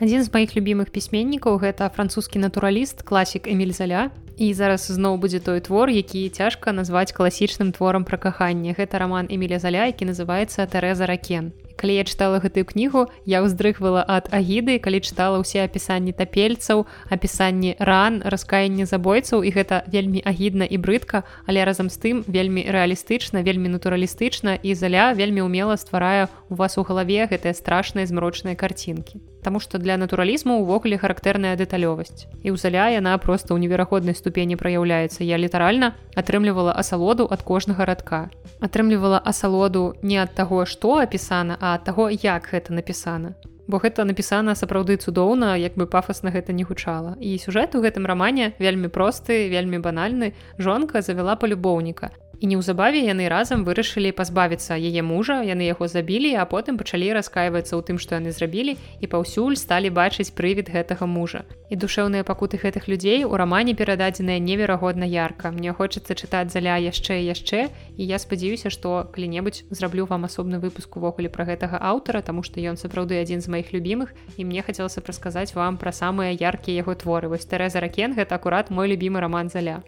адзін 0.00 0.24
з 0.24 0.32
маіх 0.32 0.56
любімых 0.56 0.88
пісьменнікаў 0.88 1.60
гэта 1.60 1.92
французскі 1.92 2.40
натураліст 2.40 3.04
класік 3.04 3.44
эмиль 3.44 3.76
заля 3.76 4.08
і 4.40 4.48
зараз 4.56 4.88
зноў 4.88 5.20
будзе 5.20 5.40
той 5.44 5.60
твор 5.60 5.92
які 5.92 6.24
цяжка 6.32 6.72
назваць 6.72 7.12
класічным 7.12 7.72
творам 7.76 8.08
пра 8.08 8.16
каханне. 8.16 8.72
Гэта 8.72 8.96
роман 8.96 9.28
эмиля 9.28 9.60
заля 9.60 9.84
які 9.92 10.08
называется 10.08 10.64
тарэза 10.64 11.04
ракен 11.04 11.52
калі 11.80 11.96
я 11.96 12.04
чытала 12.04 12.44
гэтую 12.44 12.68
кнігу 12.68 13.08
я 13.24 13.40
ўздрыхвала 13.40 14.04
ад 14.04 14.28
агіды 14.28 14.76
калі 14.84 15.00
чытала 15.00 15.40
ўсе 15.40 15.64
апісанні 15.64 16.12
тапельцаў 16.12 16.84
апісанні 17.08 17.80
ран 17.80 18.20
раскаянне 18.20 18.84
забойцаў 18.84 19.40
і 19.40 19.50
гэта 19.56 19.88
вельмі 19.88 20.20
агідна 20.20 20.68
і 20.68 20.76
брыдка 20.76 21.24
але 21.48 21.64
разам 21.64 21.88
з 21.88 21.96
тым 22.04 22.16
вельмі 22.28 22.68
рэалістычна 22.68 23.40
вельмі 23.40 23.72
натуралістычна 23.72 24.60
і 24.60 24.76
заля 24.76 25.16
вельмі 25.16 25.48
умела 25.48 25.80
стварае 25.80 26.28
у 26.52 26.54
вас 26.60 26.76
у 26.76 26.84
галаве 26.84 27.24
гэтыя 27.24 27.56
страшныя 27.56 28.04
змрочныя 28.04 28.58
карцінкі. 28.58 29.22
Таму 29.40 29.60
што 29.60 29.78
для 29.80 29.96
натуралізму 29.96 30.60
ўвогуле 30.60 31.00
характэрная 31.00 31.56
дэталёвасць. 31.56 32.28
І 32.44 32.52
ў 32.52 32.56
заля 32.60 32.92
яна 32.92 33.16
проста 33.16 33.56
ў 33.56 33.64
невераходнай 33.64 34.12
ступені 34.12 34.60
праяўляецца. 34.60 35.24
Я 35.24 35.40
літаральна 35.40 35.96
атрымлівала 36.12 36.76
асалоду 36.76 37.24
ад 37.24 37.40
кожнага 37.40 37.88
радка. 37.88 38.28
Атрымлівала 38.60 39.16
асалоду 39.16 39.96
не 40.02 40.20
ад 40.20 40.36
таго 40.36 40.68
што 40.68 41.00
апісана 41.00 41.56
а 41.56 41.69
ад 41.74 41.84
таго 41.84 42.10
як 42.10 42.48
гэта 42.52 42.72
напісана. 42.74 43.34
Бо 43.70 43.78
гэта 43.78 44.04
напісана 44.04 44.56
сапраўды 44.58 44.96
цудоўна 44.96 45.54
як 45.56 45.78
бы 45.78 45.86
пафасна 45.86 46.30
гэта 46.34 46.52
не 46.52 46.64
гучала. 46.64 47.14
І 47.20 47.38
сюжэт 47.38 47.76
у 47.78 47.82
гэтым 47.84 48.06
рамане 48.06 48.52
вельмі 48.58 48.88
просты 48.88 49.46
вельмі 49.50 49.78
банальны. 49.78 50.34
Жонка 50.58 51.02
завяла 51.02 51.36
палюбоўніка 51.36 52.10
і 52.40 52.48
неўзабаве 52.48 53.04
яны 53.04 53.28
разам 53.28 53.64
вырашылі 53.68 54.10
пазбавіцца 54.16 54.80
яе 54.80 55.04
мужа 55.04 55.44
яны 55.44 55.68
яго 55.68 55.86
забілі 55.92 56.32
а 56.40 56.48
потым 56.48 56.80
пачалі 56.80 57.12
раскайвацца 57.12 57.76
ў 57.76 57.82
тым 57.84 58.00
што 58.00 58.16
яны 58.16 58.32
зрабілі 58.32 58.76
і 58.80 59.06
паўсюль 59.12 59.60
сталі 59.60 59.92
бачыць 59.92 60.32
прывід 60.32 60.72
гэтага 60.72 61.04
мужа. 61.04 61.44
І 61.68 61.76
душэўныя 61.76 62.24
пакуты 62.24 62.56
гэтых 62.56 62.88
людзей 62.88 63.24
у 63.28 63.36
рамане 63.36 63.76
перададзеныя 63.76 64.40
неверагодна 64.40 65.04
ярка. 65.04 65.52
Мне 65.52 65.76
хочацца 65.76 66.16
чытаць 66.16 66.50
заля 66.50 66.80
яшчэ 66.80 67.20
і 67.20 67.28
яшчэ 67.28 67.68
і 68.00 68.02
я 68.08 68.18
спадзяюся 68.18 68.72
што 68.72 69.06
калі-небудзь 69.12 69.68
зраблю 69.70 70.08
вам 70.08 70.24
асобны 70.24 70.58
выпуск 70.64 70.96
увогуле 70.96 71.28
пра 71.28 71.44
гэтага 71.44 71.76
аўтара 71.76 72.24
таму 72.24 72.42
што 72.42 72.64
ён 72.64 72.80
сапраўды 72.80 73.20
адзін 73.20 73.44
з 73.44 73.52
маіх 73.52 73.76
любімых 73.76 74.16
і 74.40 74.48
мне 74.48 74.64
хацелася 74.64 75.04
прасказаць 75.04 75.52
вам 75.54 75.76
пра 75.76 75.92
самыя 75.92 76.32
яркія 76.32 76.80
яго 76.82 76.96
творы. 76.96 77.28
Вось 77.28 77.44
тэрэза 77.44 77.84
ракен 77.84 78.16
гэта 78.16 78.40
акурат 78.40 78.72
мой 78.72 78.88
любімы 78.88 79.20
роман 79.20 79.52
заля 79.52 79.84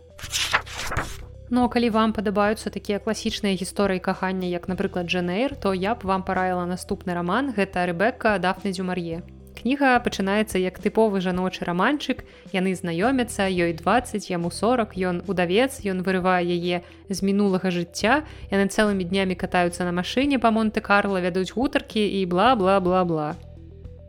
Но 1.53 1.69
калі 1.69 1.91
вам 1.93 2.13
падабаюцца 2.17 2.71
такія 2.73 2.97
класічныя 2.97 3.53
гісторыі 3.61 4.01
кахання, 4.01 4.49
як, 4.49 4.73
напрыклад, 4.73 5.13
Джэнэйр, 5.13 5.53
то 5.61 5.75
я 5.77 5.93
б 5.95 6.01
вам 6.09 6.25
параіла 6.25 6.65
наступны 6.65 7.13
раман 7.13 7.53
гэта 7.53 7.85
Рэбека 7.85 8.41
дафны 8.41 8.73
дзюмар'е. 8.73 9.21
Кніга 9.61 10.01
пачынаецца 10.01 10.57
як 10.57 10.81
тыповы 10.81 11.21
жаночы 11.21 11.69
раманчык, 11.69 12.25
яны 12.57 12.73
знаёмяцца, 12.73 13.53
ёй 13.53 13.77
20, 13.77 14.31
яму 14.33 14.49
40, 14.49 14.97
ён 14.97 15.21
удавец, 15.29 15.85
ён 15.85 16.01
вырывае 16.01 16.41
яе 16.41 16.81
з 17.13 17.19
мінулага 17.21 17.69
жыцця. 17.69 18.25
Яны 18.49 18.73
цэлымі 18.73 19.05
днямі 19.05 19.37
катаюцца 19.37 19.85
на 19.85 19.93
машыне 19.93 20.41
па 20.41 20.57
Монте-Карла, 20.57 21.21
вядуць 21.21 21.53
гутаркі 21.53 22.01
і 22.01 22.25
бла-бла-бла-бла. 22.33 23.37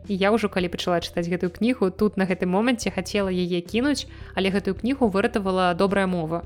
І 0.08 0.16
я 0.16 0.32
ўжо 0.32 0.48
калі 0.48 0.72
пачала 0.72 1.04
чытаць 1.04 1.28
гэтую 1.28 1.52
кнігу, 1.52 1.92
тут 1.92 2.16
на 2.16 2.24
гэтым 2.24 2.56
моманце 2.56 2.88
хацела 2.88 3.28
яе 3.28 3.60
кінуць, 3.60 4.08
але 4.32 4.48
гэтую 4.48 4.80
кнігу 4.80 5.12
выратавала 5.12 5.76
добрая 5.76 6.08
мова. 6.08 6.40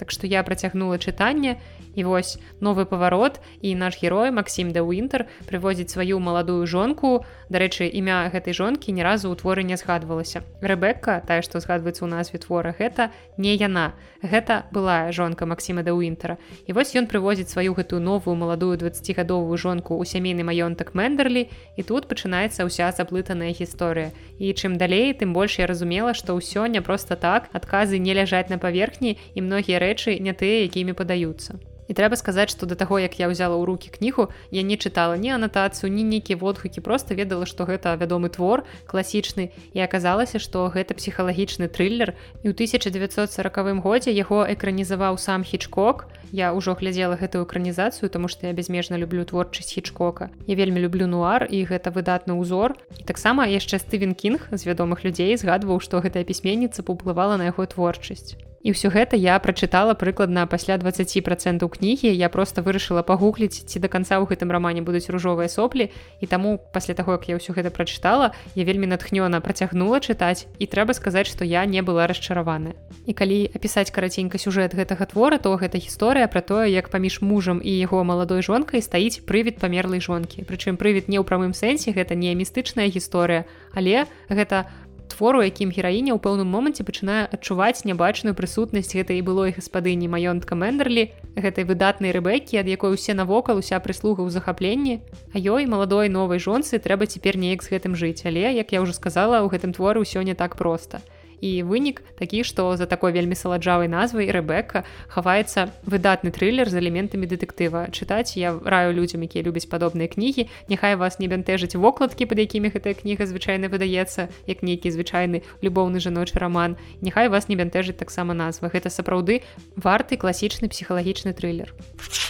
Так 0.00 0.14
што 0.16 0.24
я 0.24 0.40
працягнула 0.48 0.96
чытанне 0.96 1.58
і 1.94 2.04
вось 2.04 2.38
новы 2.60 2.84
паварот 2.84 3.40
і 3.60 3.74
наш 3.74 3.98
герой 4.02 4.30
Масім 4.30 4.72
да 4.72 4.82
Уінтер 4.82 5.26
прывозіць 5.46 5.90
сваю 5.90 6.20
маладую 6.20 6.66
жонку. 6.66 7.24
Дарэчы, 7.50 7.90
імя 7.90 8.30
гэтай 8.30 8.54
жонкі 8.54 8.92
ні 8.92 9.02
разу 9.02 9.30
ў 9.32 9.36
творы 9.36 9.62
не 9.66 9.76
згадвалася. 9.76 10.42
Рэбекка, 10.62 11.22
тая, 11.26 11.42
што 11.42 11.58
згадваецца 11.58 12.06
ў 12.06 12.10
назве 12.10 12.38
твора 12.38 12.74
гэта 12.78 13.10
не 13.36 13.56
яна. 13.58 13.94
Гэта 14.22 14.70
была 14.70 15.10
жонка 15.10 15.46
Масіма 15.46 15.82
да 15.82 15.92
Уінтера. 15.92 16.38
І 16.66 16.72
вось 16.72 16.94
ён 16.94 17.10
прывозіць 17.10 17.50
сваю 17.50 17.74
гэтую 17.74 18.00
новую 18.00 18.36
маладую 18.36 18.78
20гадовую 18.78 19.56
жонку 19.58 19.98
ў 19.98 20.06
сямейны 20.06 20.46
маёнтак 20.46 20.94
Мендерлі 20.94 21.48
і 21.76 21.82
тут 21.82 22.06
пачынаецца 22.06 22.68
ўся 22.68 22.92
заплытаная 22.94 23.50
гісторыя. 23.50 24.14
І 24.38 24.54
чым 24.54 24.78
далей, 24.78 25.12
тым 25.14 25.32
больш 25.32 25.58
я 25.58 25.66
разумела, 25.66 26.14
што 26.14 26.38
ўсё 26.38 26.70
не 26.70 26.80
проста 26.80 27.16
так 27.16 27.50
адказы 27.52 27.98
не 27.98 28.14
ляжаць 28.14 28.48
на 28.48 28.58
паверхні 28.58 29.18
і 29.34 29.38
многія 29.42 29.82
рэчы 29.82 30.20
не 30.20 30.32
тыя, 30.32 30.68
якімі 30.68 30.94
падаюцца 30.94 31.58
і 31.90 31.98
трэба 31.98 32.14
сказаць 32.14 32.54
што 32.54 32.70
да 32.70 32.78
таго 32.78 33.02
як 33.02 33.18
я 33.18 33.26
ўзяла 33.26 33.58
ў 33.58 33.66
руки 33.66 33.90
кнігу 33.90 34.30
я 34.54 34.62
не 34.62 34.78
чытала 34.78 35.18
ні 35.18 35.34
анатацыю 35.34 35.90
ні 35.90 36.06
нейкія 36.06 36.38
водгукі 36.38 36.80
просто 36.80 37.18
ведала 37.18 37.50
што 37.50 37.66
гэта 37.66 37.98
вядомы 37.98 38.30
твор 38.30 38.62
класічны. 38.86 39.50
І 39.74 39.82
аказалася 39.82 40.38
што 40.38 40.70
гэта 40.70 40.94
псіхалагічны 40.94 41.68
трыллер 41.68 42.14
і 42.42 42.50
ў 42.50 42.54
1940 42.54 43.82
годзе 43.82 44.14
яго 44.14 44.46
экранізаваў 44.46 45.18
сам 45.18 45.42
хічкок. 45.42 46.06
Я 46.30 46.54
ўжо 46.54 46.78
глядзела 46.78 47.18
гэтую 47.18 47.42
экранізацыю 47.44 48.08
тому 48.08 48.30
што 48.30 48.46
я 48.46 48.52
безмежна 48.54 48.94
люблю 48.94 49.24
творчасць 49.24 49.74
хічкока. 49.74 50.30
Я 50.46 50.54
вельмі 50.54 50.80
люблю 50.80 51.10
нуар 51.10 51.50
і 51.50 51.64
гэта 51.66 51.90
выдатны 51.90 52.38
ўзор. 52.38 52.78
І 52.98 53.02
таксама 53.02 53.50
яшчэ 53.50 53.82
стывен 53.82 54.14
кінг 54.14 54.46
з 54.54 54.62
вядомых 54.62 55.02
людзей 55.02 55.34
згадваў 55.34 55.82
што 55.82 55.98
гэтая 55.98 56.22
пісьменніца 56.22 56.86
паўплывала 56.86 57.34
на 57.36 57.50
яго 57.50 57.66
творчасць 57.66 58.38
І 58.60 58.76
ўсё 58.76 58.92
гэта 58.92 59.16
я 59.16 59.40
прачытала 59.40 59.96
прыкладна 59.96 60.44
пасля 60.44 60.76
20 60.76 61.24
процентаў 61.24 61.72
кнігі. 61.72 62.12
Я 62.12 62.28
просто 62.28 62.60
вырашыла 62.60 63.00
пагугліць 63.00 63.64
ці 63.64 63.80
до 63.80 63.88
конца 63.88 64.20
ў 64.20 64.28
гэтым 64.28 64.52
рамане 64.52 64.84
будуць 64.84 65.08
ружовыя 65.08 65.48
соплі. 65.48 65.88
І 66.20 66.28
таму 66.28 66.60
пасля 66.72 66.92
таго 66.92 67.16
як 67.16 67.24
я 67.32 67.40
ўсё 67.40 67.56
гэта 67.56 67.72
прачытала 67.72 68.36
я 68.52 68.64
вельмі 68.68 68.84
натхнёна 68.92 69.40
працягнула 69.40 70.04
чытаць. 70.04 70.44
І 70.60 70.68
трэба 70.68 70.92
сказаць 70.92 71.32
што 71.32 71.48
я 71.48 71.64
не 71.64 71.80
была 71.80 72.04
расчараваная. 72.04 72.76
І 73.08 73.16
калі 73.16 73.48
апісаць 73.56 73.88
караценька 73.88 74.36
сюжэт 74.36 74.76
гэтага 74.76 75.08
твора 75.08 75.40
то 75.40 75.56
гэта 75.56 75.80
гісторыя 75.80 76.28
пра 76.28 76.44
тое 76.44 76.68
як 76.68 76.92
паміж 76.92 77.24
мужам 77.24 77.64
і 77.64 77.72
яго 77.72 78.04
маладой 78.04 78.44
жонкай 78.44 78.84
стаіць 78.84 79.24
прывід 79.24 79.56
памерлай 79.56 80.04
жонкі. 80.04 80.44
Прычым 80.44 80.76
прывід 80.76 81.08
не 81.08 81.16
ў 81.16 81.24
прамым 81.24 81.56
сэнсе 81.56 81.96
гэта 81.96 82.12
не 82.12 82.36
містычная 82.36 82.92
гісторыя 82.92 83.48
але 83.72 84.04
гэта 84.28 84.68
твору 85.10 85.42
якім 85.42 85.74
гераіня 85.74 86.14
ў 86.14 86.22
пэўным 86.22 86.48
моманце 86.48 86.86
пачынае 86.86 87.26
адчуваць 87.28 87.84
нябачную 87.84 88.32
прысутнасць 88.38 88.94
гэтай 88.94 89.20
былой 89.26 89.52
гаспадыні 89.52 90.08
маёнтка 90.08 90.54
мендерлі 90.54 91.10
гэтай 91.34 91.66
выдатнай 91.66 92.14
рэбекі 92.16 92.62
ад 92.62 92.70
якой 92.70 92.94
усе 92.94 93.12
навокал 93.18 93.60
уся 93.60 93.82
прыслуга 93.82 94.22
ў 94.22 94.30
захапленні 94.30 95.02
а 95.34 95.36
ёй 95.36 95.66
маладой 95.66 96.08
новай 96.08 96.38
жонцы 96.38 96.78
трэба 96.78 97.10
цяпер 97.10 97.36
неяк 97.36 97.66
з 97.66 97.74
гэтым 97.74 97.98
жыць. 97.98 98.22
Але 98.24 98.54
як 98.54 98.72
я 98.72 98.80
ўжо 98.80 98.94
сказала 98.94 99.42
у 99.42 99.50
гэтым 99.50 99.74
творы 99.74 100.00
ўсё 100.06 100.22
не 100.22 100.38
так 100.38 100.56
проста 100.56 101.02
і 101.40 101.62
вынік 101.64 102.02
такі 102.18 102.44
што 102.44 102.76
за 102.76 102.86
такой 102.86 103.12
вельмі 103.12 103.34
саладжавай 103.34 103.88
назвай 103.88 104.30
рэбека 104.30 104.84
хаваецца 105.08 105.72
выдатны 105.84 106.30
трылер 106.30 106.70
з 106.70 106.78
элементамі 106.78 107.26
дэтэктыва. 107.26 107.90
Чытаць 107.90 108.36
я 108.36 108.54
раю 108.64 108.94
людзям 108.94 109.24
якія 109.26 109.44
любяць 109.44 109.66
падобныя 109.66 110.08
кнігі. 110.08 110.48
Няхай 110.68 110.96
вас 110.96 111.18
не 111.18 111.26
бянтэжыць 111.26 111.74
вокладкі 111.74 112.30
пад 112.30 112.38
якімі 112.38 112.70
гэтая 112.70 112.94
кніга 112.94 113.26
звычайна 113.26 113.68
выдаецца 113.68 114.28
як 114.46 114.62
нейкі 114.62 114.92
звычайны 114.94 115.42
любоўны 115.60 116.00
жаночы 116.00 116.38
раман. 116.38 116.76
Няхай 117.00 117.28
вас 117.28 117.48
не 117.48 117.56
бянтэжыць 117.56 117.98
таксама 117.98 118.34
назва. 118.34 118.70
Гэта 118.70 118.90
сапраўды 118.90 119.42
варты 119.76 120.16
класічны 120.16 120.68
псіхалагічны 120.68 121.34
трылер. 121.34 121.74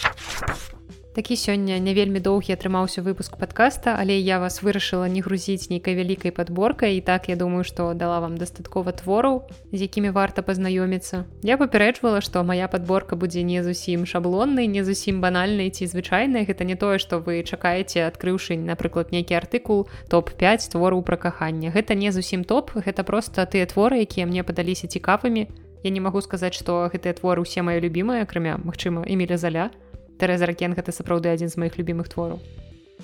Такі 1.11 1.35
сёння 1.35 1.75
не 1.83 1.91
вельмі 1.91 2.23
доўгі 2.23 2.55
атрымаўся 2.55 3.01
выпуск 3.03 3.35
подкаста, 3.35 3.99
але 3.99 4.15
я 4.15 4.39
вас 4.39 4.63
вырашыла 4.63 5.11
не 5.11 5.19
грузіць 5.19 5.67
нейкай 5.67 5.91
вялікай 5.91 6.31
падборкай 6.31 6.95
і 6.95 7.01
так 7.03 7.27
я 7.27 7.35
думаю, 7.35 7.67
што 7.67 7.91
дала 7.93 8.23
вам 8.23 8.37
дастаткова 8.39 8.95
твораў, 8.95 9.43
з 9.75 9.91
якімі 9.91 10.15
варта 10.15 10.39
пазнаёміцца. 10.39 11.27
Я 11.43 11.59
папярэджвала, 11.59 12.23
што 12.23 12.47
моя 12.47 12.71
падборка 12.71 13.19
будзе 13.19 13.43
не 13.43 13.59
зусім 13.59 14.07
шаблоннай, 14.07 14.71
не 14.71 14.87
зусім 14.87 15.19
банальнай 15.19 15.67
ці 15.67 15.91
звычайнай. 15.91 16.47
Гэта 16.47 16.63
не 16.63 16.79
тое, 16.79 16.95
што 16.95 17.19
вы 17.19 17.43
чакаеце 17.43 18.07
адкрыўшы, 18.07 18.55
напрыклад, 18.55 19.11
нейкі 19.11 19.35
артыкул 19.35 19.91
топ-5 20.07 20.71
твораў 20.71 21.03
пра 21.03 21.19
каханне. 21.19 21.75
Гэта 21.75 21.91
не 21.91 22.15
зусім 22.15 22.47
топ, 22.47 22.71
гэта 22.71 23.03
проста 23.03 23.43
тыя 23.43 23.67
творы, 23.67 23.99
якія 23.99 24.23
мне 24.31 24.47
падаліся 24.47 24.87
цікавымі. 24.87 25.51
Я 25.83 25.91
не 25.91 25.99
магу 25.99 26.23
сказаць, 26.23 26.55
што 26.55 26.87
гэтыя 26.87 27.19
творы 27.19 27.43
ўсе 27.43 27.67
мае 27.67 27.83
любімыя, 27.83 28.23
акрамя 28.23 28.55
магчыма, 28.63 29.03
эміля 29.03 29.35
заля. 29.35 29.75
Тэрэза 30.21 30.45
ракен 30.45 30.77
гэта 30.77 30.93
сапраўды 30.93 31.33
адзін 31.33 31.49
з 31.49 31.57
маіх 31.57 31.81
любімых 31.81 32.05
твораў. 32.05 32.37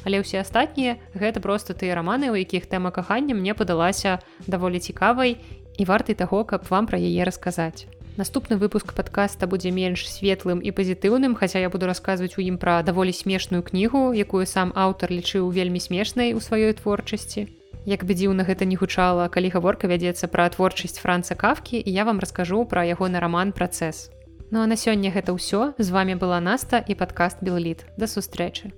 Але 0.05 0.21
ўсе 0.21 0.37
астатнія 0.45 1.01
гэта 1.17 1.41
проста 1.41 1.73
тыя 1.73 1.97
раманы, 1.97 2.29
у 2.29 2.37
якіх 2.37 2.69
тэма 2.69 2.93
кахання 2.93 3.33
мне 3.33 3.57
падалася 3.57 4.21
даволі 4.45 4.77
цікавай 4.77 5.41
і 5.77 5.83
вартай 5.89 6.13
таго, 6.13 6.45
каб 6.45 6.69
вам 6.69 6.85
пра 6.85 7.01
яе 7.01 7.25
расказаць. 7.25 7.89
Наступны 8.17 8.57
выпуск 8.57 8.93
падкаста 8.97 9.45
будзе 9.45 9.69
менш 9.69 10.09
светлым 10.09 10.61
і 10.61 10.73
пазітыўным, 10.73 11.37
хаця 11.37 11.61
я 11.61 11.69
буду 11.69 11.85
расказваць 11.85 12.33
у 12.37 12.41
ім 12.41 12.57
пра 12.57 12.81
даволі 12.81 13.13
смешную 13.13 13.61
кнігу, 13.61 14.09
якую 14.13 14.45
сам 14.49 14.73
аўтар 14.73 15.13
лічыў 15.13 15.49
вельмі 15.53 15.77
смешнай 15.77 16.33
у 16.33 16.41
сваёй 16.41 16.73
творчасці. 16.73 17.45
Як 17.85 18.09
бы 18.09 18.17
дзіўна 18.17 18.41
гэта 18.43 18.65
не 18.65 18.75
гучала, 18.75 19.29
калі 19.29 19.53
гаворка 19.53 19.85
вядзецца 19.87 20.27
пра 20.33 20.49
творчасць 20.49 20.97
франца 20.97 21.37
кавкі 21.37 21.77
і 21.77 21.89
я 21.93 22.09
вам 22.09 22.17
раскажу 22.17 22.65
пра 22.65 22.89
ягоны 22.89 23.21
раман 23.21 23.53
працэс. 23.53 24.09
Ну 24.51 24.63
а 24.63 24.67
на 24.67 24.75
сёння 24.79 25.11
гэта 25.11 25.35
ўсё. 25.35 25.75
З 25.77 25.89
вами 25.91 26.15
была 26.15 26.39
наста 26.39 26.79
і 26.79 26.95
падкаст 26.95 27.43
белліт 27.43 27.83
да 27.97 28.07
сустрэчы 28.07 28.71